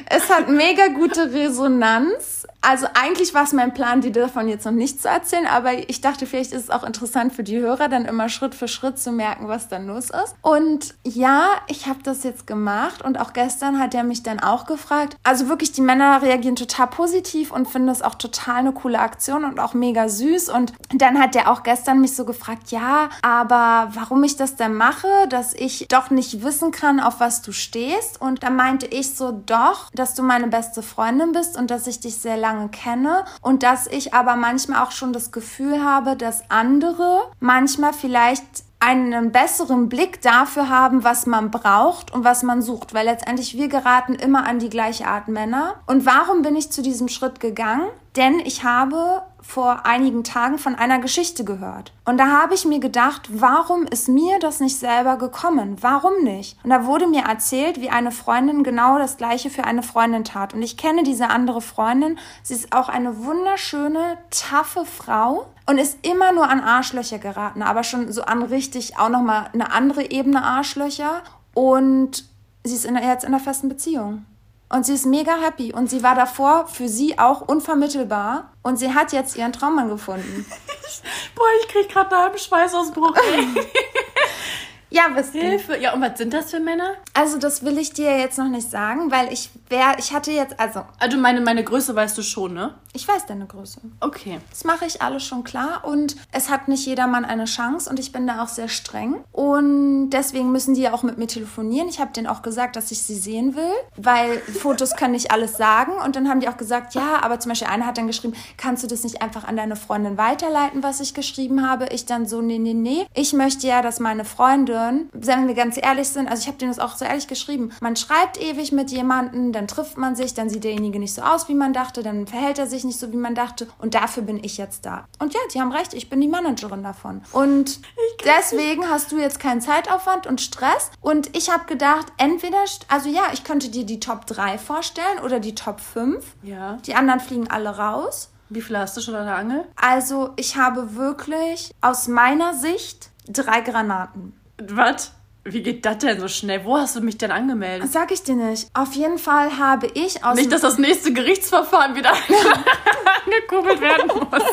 [0.06, 2.37] es hat mega gute Resonanz.
[2.60, 6.00] Also eigentlich war es mein Plan, dir davon jetzt noch nicht zu erzählen, aber ich
[6.00, 9.12] dachte, vielleicht ist es auch interessant für die Hörer, dann immer Schritt für Schritt zu
[9.12, 10.34] merken, was dann los ist.
[10.42, 14.66] Und ja, ich habe das jetzt gemacht und auch gestern hat er mich dann auch
[14.66, 15.16] gefragt.
[15.22, 19.44] Also wirklich, die Männer reagieren total positiv und finden das auch total eine coole Aktion
[19.44, 20.48] und auch mega süß.
[20.48, 24.74] Und dann hat er auch gestern mich so gefragt, ja, aber warum ich das denn
[24.74, 28.20] mache, dass ich doch nicht wissen kann, auf was du stehst.
[28.20, 32.00] Und da meinte ich so, doch, dass du meine beste Freundin bist und dass ich
[32.00, 36.50] dich sehr lange kenne und dass ich aber manchmal auch schon das Gefühl habe, dass
[36.50, 42.94] andere manchmal vielleicht einen besseren Blick dafür haben, was man braucht und was man sucht,
[42.94, 45.74] weil letztendlich wir geraten immer an die gleiche Art Männer.
[45.86, 47.88] Und warum bin ich zu diesem Schritt gegangen?
[48.18, 51.92] denn ich habe vor einigen Tagen von einer Geschichte gehört.
[52.04, 55.76] Und da habe ich mir gedacht, warum ist mir das nicht selber gekommen?
[55.80, 56.58] Warum nicht?
[56.64, 60.52] Und da wurde mir erzählt, wie eine Freundin genau das gleiche für eine Freundin tat.
[60.52, 62.18] Und ich kenne diese andere Freundin.
[62.42, 67.84] Sie ist auch eine wunderschöne, taffe Frau und ist immer nur an Arschlöcher geraten, aber
[67.84, 71.22] schon so an richtig auch nochmal eine andere Ebene Arschlöcher.
[71.52, 72.24] Und
[72.64, 74.24] sie ist in, jetzt in einer festen Beziehung.
[74.70, 75.74] Und sie ist mega happy.
[75.74, 78.50] Und sie war davor für sie auch unvermittelbar.
[78.62, 80.46] Und sie hat jetzt ihren Traummann gefunden.
[81.34, 83.14] Boah, ich krieg gerade einen halben Schweißausbruch.
[84.90, 85.76] Ja, was Hilfe.
[85.78, 86.94] Ja, und was sind das für Männer?
[87.14, 90.58] Also, das will ich dir jetzt noch nicht sagen, weil ich wär, ich hatte jetzt,
[90.58, 90.82] also.
[90.98, 92.74] Also, meine, meine Größe weißt du schon, ne?
[92.94, 93.80] Ich weiß deine Größe.
[94.00, 94.40] Okay.
[94.50, 98.12] Das mache ich alles schon klar und es hat nicht jedermann eine Chance und ich
[98.12, 99.22] bin da auch sehr streng.
[99.30, 101.88] Und deswegen müssen die ja auch mit mir telefonieren.
[101.88, 105.56] Ich habe denen auch gesagt, dass ich sie sehen will, weil Fotos können nicht alles
[105.56, 105.92] sagen.
[106.04, 108.82] Und dann haben die auch gesagt, ja, aber zum Beispiel einer hat dann geschrieben, kannst
[108.82, 111.88] du das nicht einfach an deine Freundin weiterleiten, was ich geschrieben habe?
[111.92, 113.06] Ich dann so, nee, nee, nee.
[113.14, 116.58] Ich möchte ja, dass meine Freundin hören, wenn wir ganz ehrlich sind, also ich habe
[116.58, 120.34] denen das auch so ehrlich geschrieben, man schreibt ewig mit jemandem, dann trifft man sich,
[120.34, 123.12] dann sieht derjenige nicht so aus, wie man dachte, dann verhält er sich nicht so,
[123.12, 125.06] wie man dachte und dafür bin ich jetzt da.
[125.18, 127.22] Und ja, die haben recht, ich bin die Managerin davon.
[127.32, 127.80] Und
[128.24, 132.58] deswegen hast du jetzt keinen Zeitaufwand und Stress und ich habe gedacht, entweder,
[132.88, 136.24] also ja, ich könnte dir die Top 3 vorstellen oder die Top 5.
[136.42, 136.78] Ja.
[136.86, 138.30] Die anderen fliegen alle raus.
[138.50, 139.64] Wie viel hast du schon an der Angel?
[139.76, 144.37] Also ich habe wirklich aus meiner Sicht drei Granaten.
[144.60, 145.12] Was?
[145.44, 146.64] Wie geht das denn so schnell?
[146.64, 147.90] Wo hast du mich denn angemeldet?
[147.90, 148.68] Sag ich dir nicht.
[148.74, 150.36] Auf jeden Fall habe ich aus.
[150.36, 152.12] Nicht, dass das nächste Gerichtsverfahren wieder
[153.24, 154.42] angekurbelt werden muss.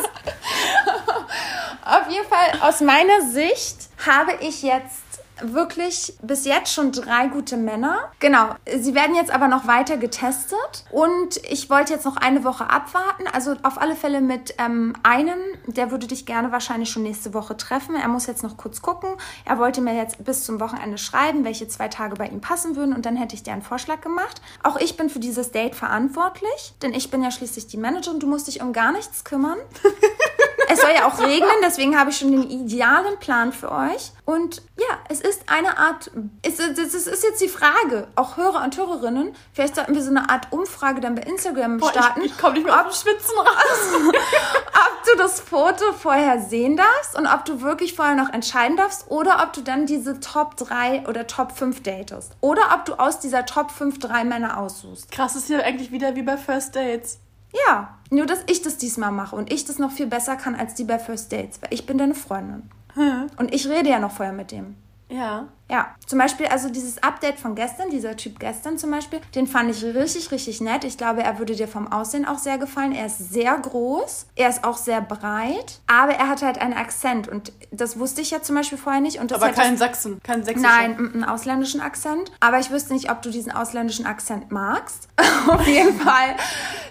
[1.84, 5.02] Auf jeden Fall, aus meiner Sicht habe ich jetzt
[5.42, 8.10] wirklich bis jetzt schon drei gute Männer.
[8.20, 12.68] Genau, sie werden jetzt aber noch weiter getestet und ich wollte jetzt noch eine Woche
[12.68, 13.24] abwarten.
[13.32, 17.56] Also auf alle Fälle mit ähm, einem, der würde dich gerne wahrscheinlich schon nächste Woche
[17.56, 17.94] treffen.
[17.94, 19.10] Er muss jetzt noch kurz gucken.
[19.44, 22.94] Er wollte mir jetzt bis zum Wochenende schreiben, welche zwei Tage bei ihm passen würden
[22.94, 24.40] und dann hätte ich dir einen Vorschlag gemacht.
[24.62, 28.20] Auch ich bin für dieses Date verantwortlich, denn ich bin ja schließlich die Managerin.
[28.20, 29.58] Du musst dich um gar nichts kümmern.
[30.68, 34.12] es soll ja auch regnen, deswegen habe ich schon den idealen Plan für euch.
[34.24, 36.10] Und ja, es ist eine Art,
[36.42, 40.10] es, es, es ist jetzt die Frage, auch Hörer und Hörerinnen, vielleicht sollten wir so
[40.10, 42.22] eine Art Umfrage dann bei Instagram Boah, starten.
[42.22, 44.12] Ich, ich komme nicht mehr ob, auf Schwitzen raus.
[44.12, 49.10] ob du das Foto vorher sehen darfst und ob du wirklich vorher noch entscheiden darfst
[49.10, 52.32] oder ob du dann diese Top 3 oder Top 5 datest.
[52.40, 55.10] Oder ob du aus dieser Top 5 drei Männer aussuchst.
[55.12, 57.18] Krass ist ja eigentlich wieder wie bei First Dates.
[57.66, 60.74] Ja, nur dass ich das diesmal mache und ich das noch viel besser kann als
[60.74, 62.70] die bei First Dates, weil ich bin deine Freundin.
[62.94, 63.26] Hm.
[63.36, 64.76] Und ich rede ja noch vorher mit dem.
[65.08, 65.48] Ja.
[65.68, 69.70] Ja, zum Beispiel, also dieses Update von gestern, dieser Typ gestern zum Beispiel, den fand
[69.70, 70.84] ich richtig, richtig nett.
[70.84, 72.92] Ich glaube, er würde dir vom Aussehen auch sehr gefallen.
[72.92, 77.26] Er ist sehr groß, er ist auch sehr breit, aber er hat halt einen Akzent
[77.26, 79.18] und das wusste ich ja zum Beispiel vorher nicht.
[79.18, 80.68] Und das Aber kein Sachsen, kein sächsischer.
[80.68, 82.30] Nein, einen ausländischen Akzent.
[82.38, 85.08] Aber ich wüsste nicht, ob du diesen ausländischen Akzent magst.
[85.48, 86.36] Auf jeden Fall.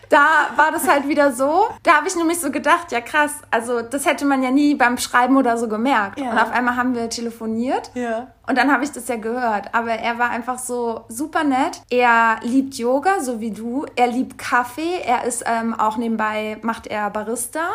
[0.09, 1.67] Da war das halt wieder so.
[1.83, 4.97] Da habe ich nämlich so gedacht, ja krass, also das hätte man ja nie beim
[4.97, 6.19] Schreiben oder so gemerkt.
[6.19, 6.31] Ja.
[6.31, 7.91] Und auf einmal haben wir telefoniert.
[7.93, 8.27] Ja.
[8.47, 9.73] Und dann habe ich das ja gehört.
[9.73, 11.81] Aber er war einfach so super nett.
[11.89, 13.85] Er liebt Yoga, so wie du.
[13.95, 15.01] Er liebt Kaffee.
[15.03, 17.67] Er ist ähm, auch nebenbei, macht er Barista.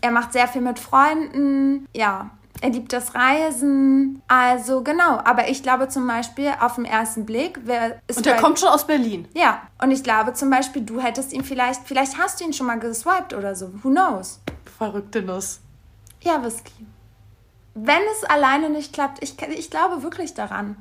[0.00, 1.86] Er macht sehr viel mit Freunden.
[1.94, 2.30] Ja.
[2.60, 4.22] Er liebt das Reisen.
[4.28, 5.18] Also genau.
[5.24, 8.60] Aber ich glaube zum Beispiel auf den ersten Blick, wer ist Und der bei- kommt
[8.60, 9.26] schon aus Berlin.
[9.34, 9.62] Ja.
[9.82, 12.78] Und ich glaube zum Beispiel, du hättest ihn vielleicht, vielleicht hast du ihn schon mal
[12.78, 13.70] geswiped oder so.
[13.82, 14.40] Who knows?
[14.78, 15.60] Verrückte Nuss.
[16.20, 16.86] Ja, Whisky.
[17.74, 20.76] Wenn es alleine nicht klappt, ich, ich glaube wirklich daran.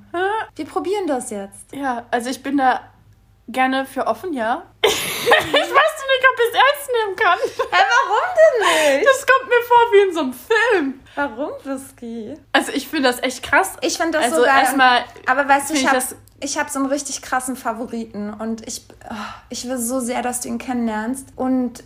[0.56, 1.74] Wir probieren das jetzt.
[1.74, 2.82] Ja, also ich bin da
[3.48, 4.64] gerne für offen, ja.
[4.84, 7.40] ich weiß nicht, ob ich es ernst nehmen kann.
[7.72, 9.08] Hä, warum denn nicht?
[9.08, 11.00] Das kommt mir vor wie in so einem Film.
[11.16, 12.36] Warum Whisky?
[12.54, 13.78] Also ich finde das echt krass.
[13.82, 14.60] Ich finde das also so geil.
[14.60, 16.04] erstmal Aber weißt du, ich ich habe
[16.44, 19.16] ich hab so einen richtig krassen Favoriten und ich, oh,
[19.50, 21.28] ich will so sehr, dass du ihn kennenlernst.
[21.36, 21.84] Und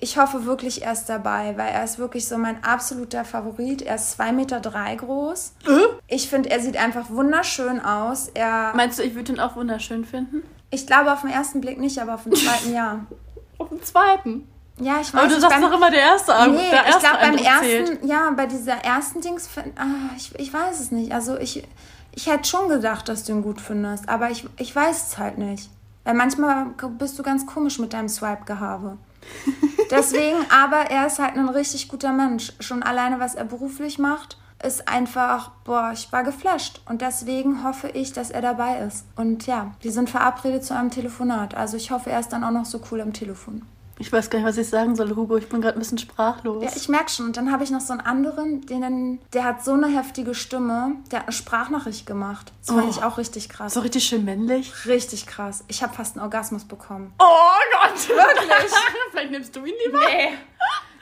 [0.00, 3.82] ich hoffe wirklich, er ist dabei, weil er ist wirklich so mein absoluter Favorit.
[3.82, 5.54] Er ist 2,3 Meter drei groß.
[6.08, 8.28] Ich finde, er sieht einfach wunderschön aus.
[8.34, 10.42] Er, Meinst du, ich würde ihn auch wunderschön finden?
[10.70, 13.06] ich glaube auf den ersten Blick nicht, aber auf den zweiten ja.
[13.58, 14.48] Auf dem zweiten.
[14.80, 16.60] Ja, ich weiß Aber du sagst doch immer, der erste Eindruck.
[16.60, 18.04] Nee, der ich erste glaube beim ersten, zählt.
[18.04, 19.84] ja, bei dieser ersten Dings, ah,
[20.16, 21.12] ich, ich weiß es nicht.
[21.12, 21.62] Also ich,
[22.10, 25.38] ich hätte schon gedacht, dass du ihn gut findest, aber ich, ich weiß es halt
[25.38, 25.70] nicht.
[26.02, 26.66] Weil manchmal
[26.98, 28.98] bist du ganz komisch mit deinem Swipe-Gehabe.
[29.90, 32.52] Deswegen, aber er ist halt ein richtig guter Mensch.
[32.60, 36.80] Schon alleine, was er beruflich macht, ist einfach, boah, ich war geflasht.
[36.88, 39.04] Und deswegen hoffe ich, dass er dabei ist.
[39.14, 41.54] Und ja, wir sind verabredet zu einem Telefonat.
[41.54, 43.62] Also ich hoffe, er ist dann auch noch so cool am Telefon.
[43.98, 45.36] Ich weiß gar nicht, was ich sagen soll, Hugo.
[45.36, 46.64] Ich bin gerade ein bisschen sprachlos.
[46.64, 47.26] Ja, ich merke schon.
[47.26, 50.96] Und dann habe ich noch so einen anderen, den, der hat so eine heftige Stimme.
[51.12, 52.52] Der hat eine Sprachnachricht gemacht.
[52.66, 52.90] Das fand Oh.
[52.90, 53.74] ich auch richtig krass.
[53.74, 54.72] so richtig schön männlich.
[54.86, 55.62] Richtig krass.
[55.68, 57.12] Ich habe fast einen Orgasmus bekommen.
[57.20, 57.24] Oh
[57.82, 58.08] Gott!
[58.08, 58.72] Wirklich?
[59.12, 60.00] Vielleicht nimmst du ihn lieber?
[60.00, 60.28] Nee.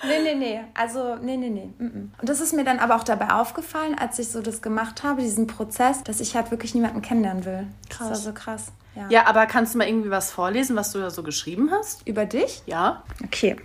[0.05, 0.61] Nee, nee, nee.
[0.75, 1.71] Also, nee, nee, nee.
[1.79, 2.13] Mm, mm.
[2.21, 5.23] Und das ist mir dann aber auch dabei aufgefallen, als ich so das gemacht habe,
[5.23, 7.67] diesen Prozess, dass ich halt wirklich niemanden kennenlernen will.
[7.89, 8.09] Krass.
[8.09, 8.67] Das war so krass.
[8.95, 9.07] Ja.
[9.09, 12.07] Ja, aber kannst du mal irgendwie was vorlesen, was du da so geschrieben hast?
[12.07, 12.63] Über dich?
[12.67, 13.03] Ja?
[13.25, 13.57] Okay.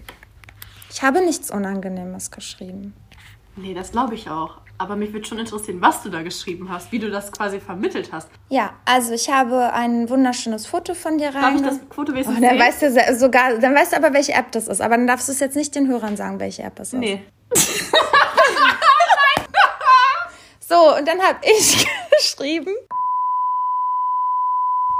[0.89, 2.93] Ich habe nichts Unangenehmes geschrieben.
[3.55, 4.57] Nee, das glaube ich auch.
[4.79, 8.11] Aber mich würde schon interessieren, was du da geschrieben hast, wie du das quasi vermittelt
[8.13, 8.29] hast.
[8.49, 11.63] Ja, also ich habe ein wunderschönes Foto von dir Darf ich rein.
[11.63, 12.59] das Foto Oh, wenigstens dann sehen?
[12.59, 14.79] weißt du sogar, dann weißt du aber, welche App das ist.
[14.81, 16.99] Aber dann darfst du es jetzt nicht den Hörern sagen, welche App es ist.
[16.99, 17.23] Nee.
[20.69, 22.73] So, und dann habe ich geschrieben.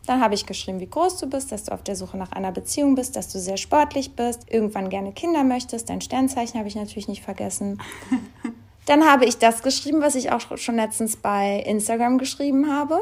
[0.07, 2.53] Dann habe ich geschrieben, wie groß du bist, dass du auf der Suche nach einer
[2.53, 5.89] Beziehung bist, dass du sehr sportlich bist, irgendwann gerne Kinder möchtest.
[5.89, 7.81] Dein Sternzeichen habe ich natürlich nicht vergessen.
[8.85, 13.01] Dann habe ich das geschrieben, was ich auch schon letztens bei Instagram geschrieben habe.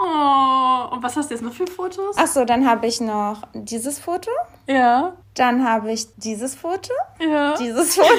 [0.00, 2.16] Oh, und was hast du jetzt noch für Fotos?
[2.18, 4.32] Ach so, dann habe ich noch dieses Foto.
[4.66, 5.12] Ja.
[5.34, 6.92] Dann habe ich dieses Foto.
[7.20, 7.54] Ja.
[7.56, 8.08] Dieses Foto.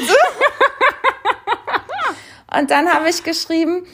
[2.57, 3.85] Und dann habe ich geschrieben,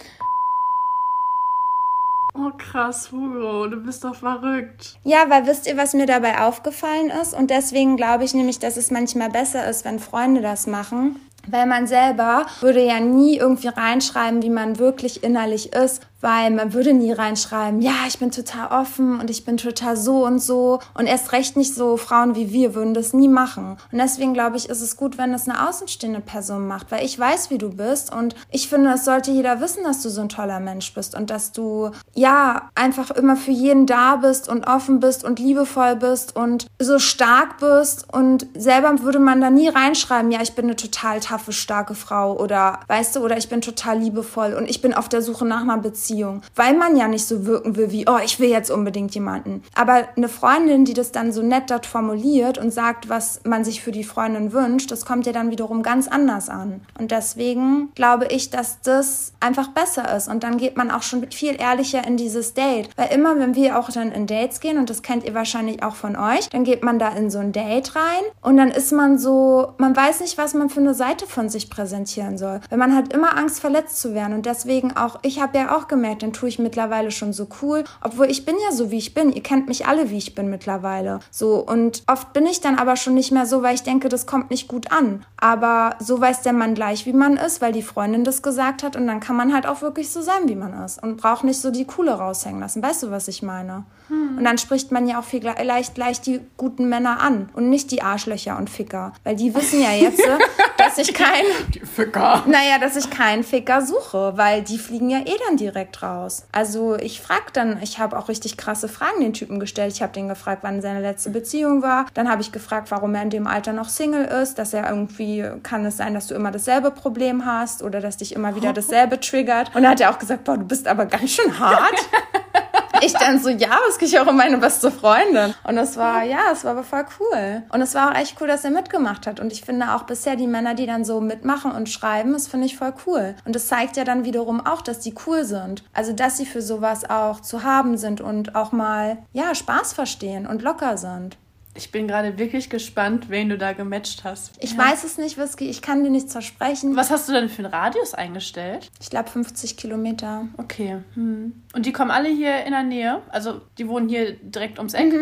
[2.34, 4.98] Oh krass, Hugo, du bist doch verrückt.
[5.04, 7.34] Ja, weil wisst ihr, was mir dabei aufgefallen ist?
[7.34, 11.20] Und deswegen glaube ich nämlich, dass es manchmal besser ist, wenn Freunde das machen.
[11.52, 16.74] Weil man selber würde ja nie irgendwie reinschreiben, wie man wirklich innerlich ist, weil man
[16.74, 20.80] würde nie reinschreiben, ja, ich bin total offen und ich bin total so und so.
[20.93, 23.78] Und erst recht nicht so Frauen wie wir würden das nie machen.
[23.91, 27.18] Und deswegen glaube ich, ist es gut, wenn das eine außenstehende Person macht, weil ich
[27.18, 30.30] weiß, wie du bist und ich finde, es sollte jeder wissen, dass du so ein
[30.30, 35.00] toller Mensch bist und dass du, ja, einfach immer für jeden da bist und offen
[35.00, 40.32] bist und liebevoll bist und so stark bist und selber würde man da nie reinschreiben,
[40.32, 44.00] ja, ich bin eine total taffe, starke Frau oder, weißt du, oder ich bin total
[44.00, 47.46] liebevoll und ich bin auf der Suche nach einer Beziehung, weil man ja nicht so
[47.46, 49.64] wirken will wie, oh, ich will jetzt unbedingt jemanden.
[49.76, 53.82] Aber eine Freundin, die das dann so nett dort formuliert und sagt, was man sich
[53.82, 56.82] für die Freundin wünscht, das kommt ja dann wiederum ganz anders an.
[56.98, 61.30] Und deswegen glaube ich, dass das einfach besser ist und dann geht man auch schon
[61.32, 62.90] viel ehrlicher in dieses Date.
[62.96, 65.96] Weil immer, wenn wir auch dann in Dates gehen, und das kennt ihr wahrscheinlich auch
[65.96, 69.18] von euch, dann geht man da in so ein Date rein und dann ist man
[69.18, 72.60] so, man weiß nicht, was man für eine Seite von sich präsentieren soll.
[72.70, 74.34] Weil man hat immer Angst, verletzt zu werden.
[74.34, 77.84] Und deswegen auch, ich habe ja auch gemerkt, dann tue ich mittlerweile schon so cool,
[78.02, 79.32] obwohl ich bin ja so, wie ich bin.
[79.32, 81.20] Ihr kennt mich alle, wie ich bin mittlerweile.
[81.32, 84.26] So, und oft bin ich dann aber schon nicht mehr so, weil ich denke, das
[84.26, 85.26] kommt nicht gut an.
[85.38, 88.96] Aber so weiß der Mann gleich, wie man ist, weil die Freundin das gesagt hat.
[88.96, 91.02] Und dann kann man halt auch wirklich so sein, wie man ist.
[91.02, 92.84] Und braucht nicht so die Coole raushängen lassen.
[92.84, 93.86] Weißt du, was ich meine?
[94.10, 97.91] Und dann spricht man ja auch viel leicht, leicht die guten Männer an und nicht
[97.91, 99.14] die Arschlöcher und Ficker.
[99.24, 100.22] Weil die wissen ja jetzt,
[100.78, 101.43] dass ich kein,
[101.74, 102.43] Die Ficker.
[102.47, 106.45] naja, dass ich keinen Ficker suche, weil die fliegen ja eh dann direkt raus.
[106.51, 109.93] Also ich frag dann, ich habe auch richtig krasse Fragen den Typen gestellt.
[109.93, 112.05] Ich habe den gefragt, wann seine letzte Beziehung war.
[112.14, 115.45] Dann habe ich gefragt, warum er in dem Alter noch Single ist, dass er irgendwie,
[115.64, 119.20] kann es sein, dass du immer dasselbe Problem hast oder dass dich immer wieder dasselbe
[119.20, 119.68] triggert.
[119.76, 121.93] Und dann hat er auch gesagt, boah, du bist aber ganz schön hart.
[123.02, 125.54] Ich dann so, ja, es geht ja auch um meine beste Freundin.
[125.64, 127.64] Und es war, ja, es war aber voll cool.
[127.70, 129.39] Und es war auch echt cool, dass er mitgemacht hat.
[129.39, 132.66] Und ich finde auch bisher die Männer, die dann so mitmachen und schreiben, das finde
[132.66, 133.36] ich voll cool.
[133.45, 135.84] Und das zeigt ja dann wiederum auch, dass die cool sind.
[135.93, 140.47] Also, dass sie für sowas auch zu haben sind und auch mal, ja, Spaß verstehen
[140.47, 141.38] und locker sind.
[141.80, 144.52] Ich bin gerade wirklich gespannt, wen du da gematcht hast.
[144.60, 146.98] Ich weiß es nicht, Whisky, ich kann dir nichts versprechen.
[146.98, 148.92] Was hast du denn für einen Radius eingestellt?
[149.00, 150.50] Ich glaube 50 Kilometer.
[150.58, 150.98] Okay.
[151.14, 151.64] Hm.
[151.74, 153.22] Und die kommen alle hier in der Nähe?
[153.30, 155.14] Also, die wohnen hier direkt ums Eck?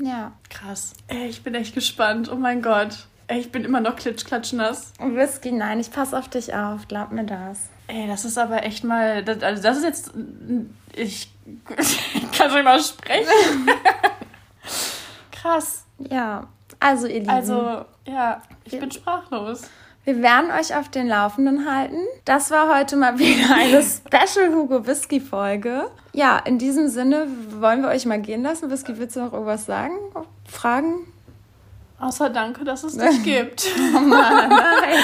[0.00, 0.30] Ja.
[0.48, 0.92] Krass.
[1.08, 2.30] Ey, ich bin echt gespannt.
[2.30, 3.08] Oh mein Gott.
[3.26, 4.92] Ey, ich bin immer noch klitschklatschnass.
[5.00, 7.68] Whisky, nein, ich passe auf dich auf, glaub mir das.
[7.88, 9.24] Ey, das ist aber echt mal.
[9.24, 10.12] Das, also, das ist jetzt.
[10.94, 11.32] Ich
[12.38, 13.26] kann schon mal sprechen.
[15.48, 15.84] Krass.
[15.98, 16.46] Ja.
[16.78, 17.30] Also, ihr Lieben.
[17.30, 19.62] Also, ja, ich bin sprachlos.
[20.04, 21.96] Wir werden euch auf den Laufenden halten.
[22.26, 25.90] Das war heute mal wieder eine Special Hugo Whisky Folge.
[26.12, 27.26] Ja, in diesem Sinne
[27.60, 28.70] wollen wir euch mal gehen lassen.
[28.70, 29.94] Whisky, willst du noch irgendwas sagen?
[30.46, 31.10] Fragen?
[32.00, 33.68] Außer danke, dass es dich gibt.
[33.92, 34.50] Nein.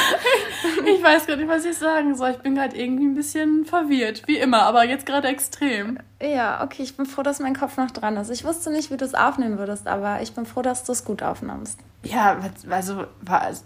[0.87, 2.31] Ich weiß gerade nicht, was ich sagen soll.
[2.31, 4.23] Ich bin gerade irgendwie ein bisschen verwirrt.
[4.27, 5.99] Wie immer, aber jetzt gerade extrem.
[6.21, 8.31] Ja, okay, ich bin froh, dass mein Kopf noch dran ist.
[8.31, 11.05] Ich wusste nicht, wie du es aufnehmen würdest, aber ich bin froh, dass du es
[11.05, 11.79] gut aufnimmst.
[12.03, 12.39] Ja,
[12.69, 13.07] also,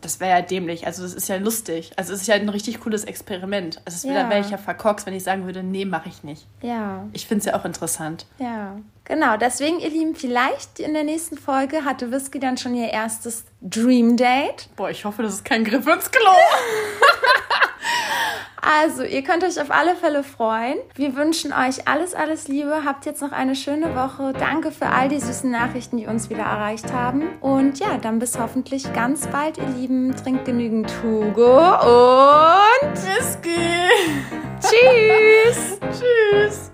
[0.01, 0.87] das wäre ja dämlich.
[0.87, 1.93] Also, das ist ja lustig.
[1.97, 3.81] Also, es ist ja ein richtig cooles Experiment.
[3.85, 4.23] Also, ja.
[4.23, 6.47] da wäre ich ja verkorkst, wenn ich sagen würde, nee, mache ich nicht.
[6.63, 7.05] Ja.
[7.13, 8.27] Ich finde es ja auch interessant.
[8.39, 8.77] Ja.
[9.09, 13.45] Genau, deswegen, ihr Lieben, vielleicht in der nächsten Folge hatte Whisky dann schon ihr erstes
[13.63, 14.69] Dream Date.
[14.77, 16.31] Boah, ich hoffe, das ist kein Griff ins Klo.
[18.61, 20.77] Also, ihr könnt euch auf alle Fälle freuen.
[20.95, 22.83] Wir wünschen euch alles, alles Liebe.
[22.85, 24.35] Habt jetzt noch eine schöne Woche.
[24.35, 27.39] Danke für all die süßen Nachrichten, die uns wieder erreicht haben.
[27.41, 30.15] Und ja, dann bis hoffentlich ganz bald, ihr Lieben.
[30.17, 33.89] Trinkt genügend Hugo und Whisky.
[34.61, 35.79] Tschüss.
[35.99, 36.73] Tschüss.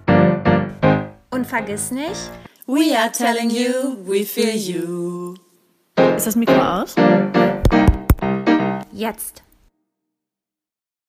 [1.35, 2.30] Und vergiss nicht,
[2.68, 5.35] we are telling you, we feel you.
[6.16, 6.95] Ist das Mikro aus?
[8.93, 9.43] Jetzt.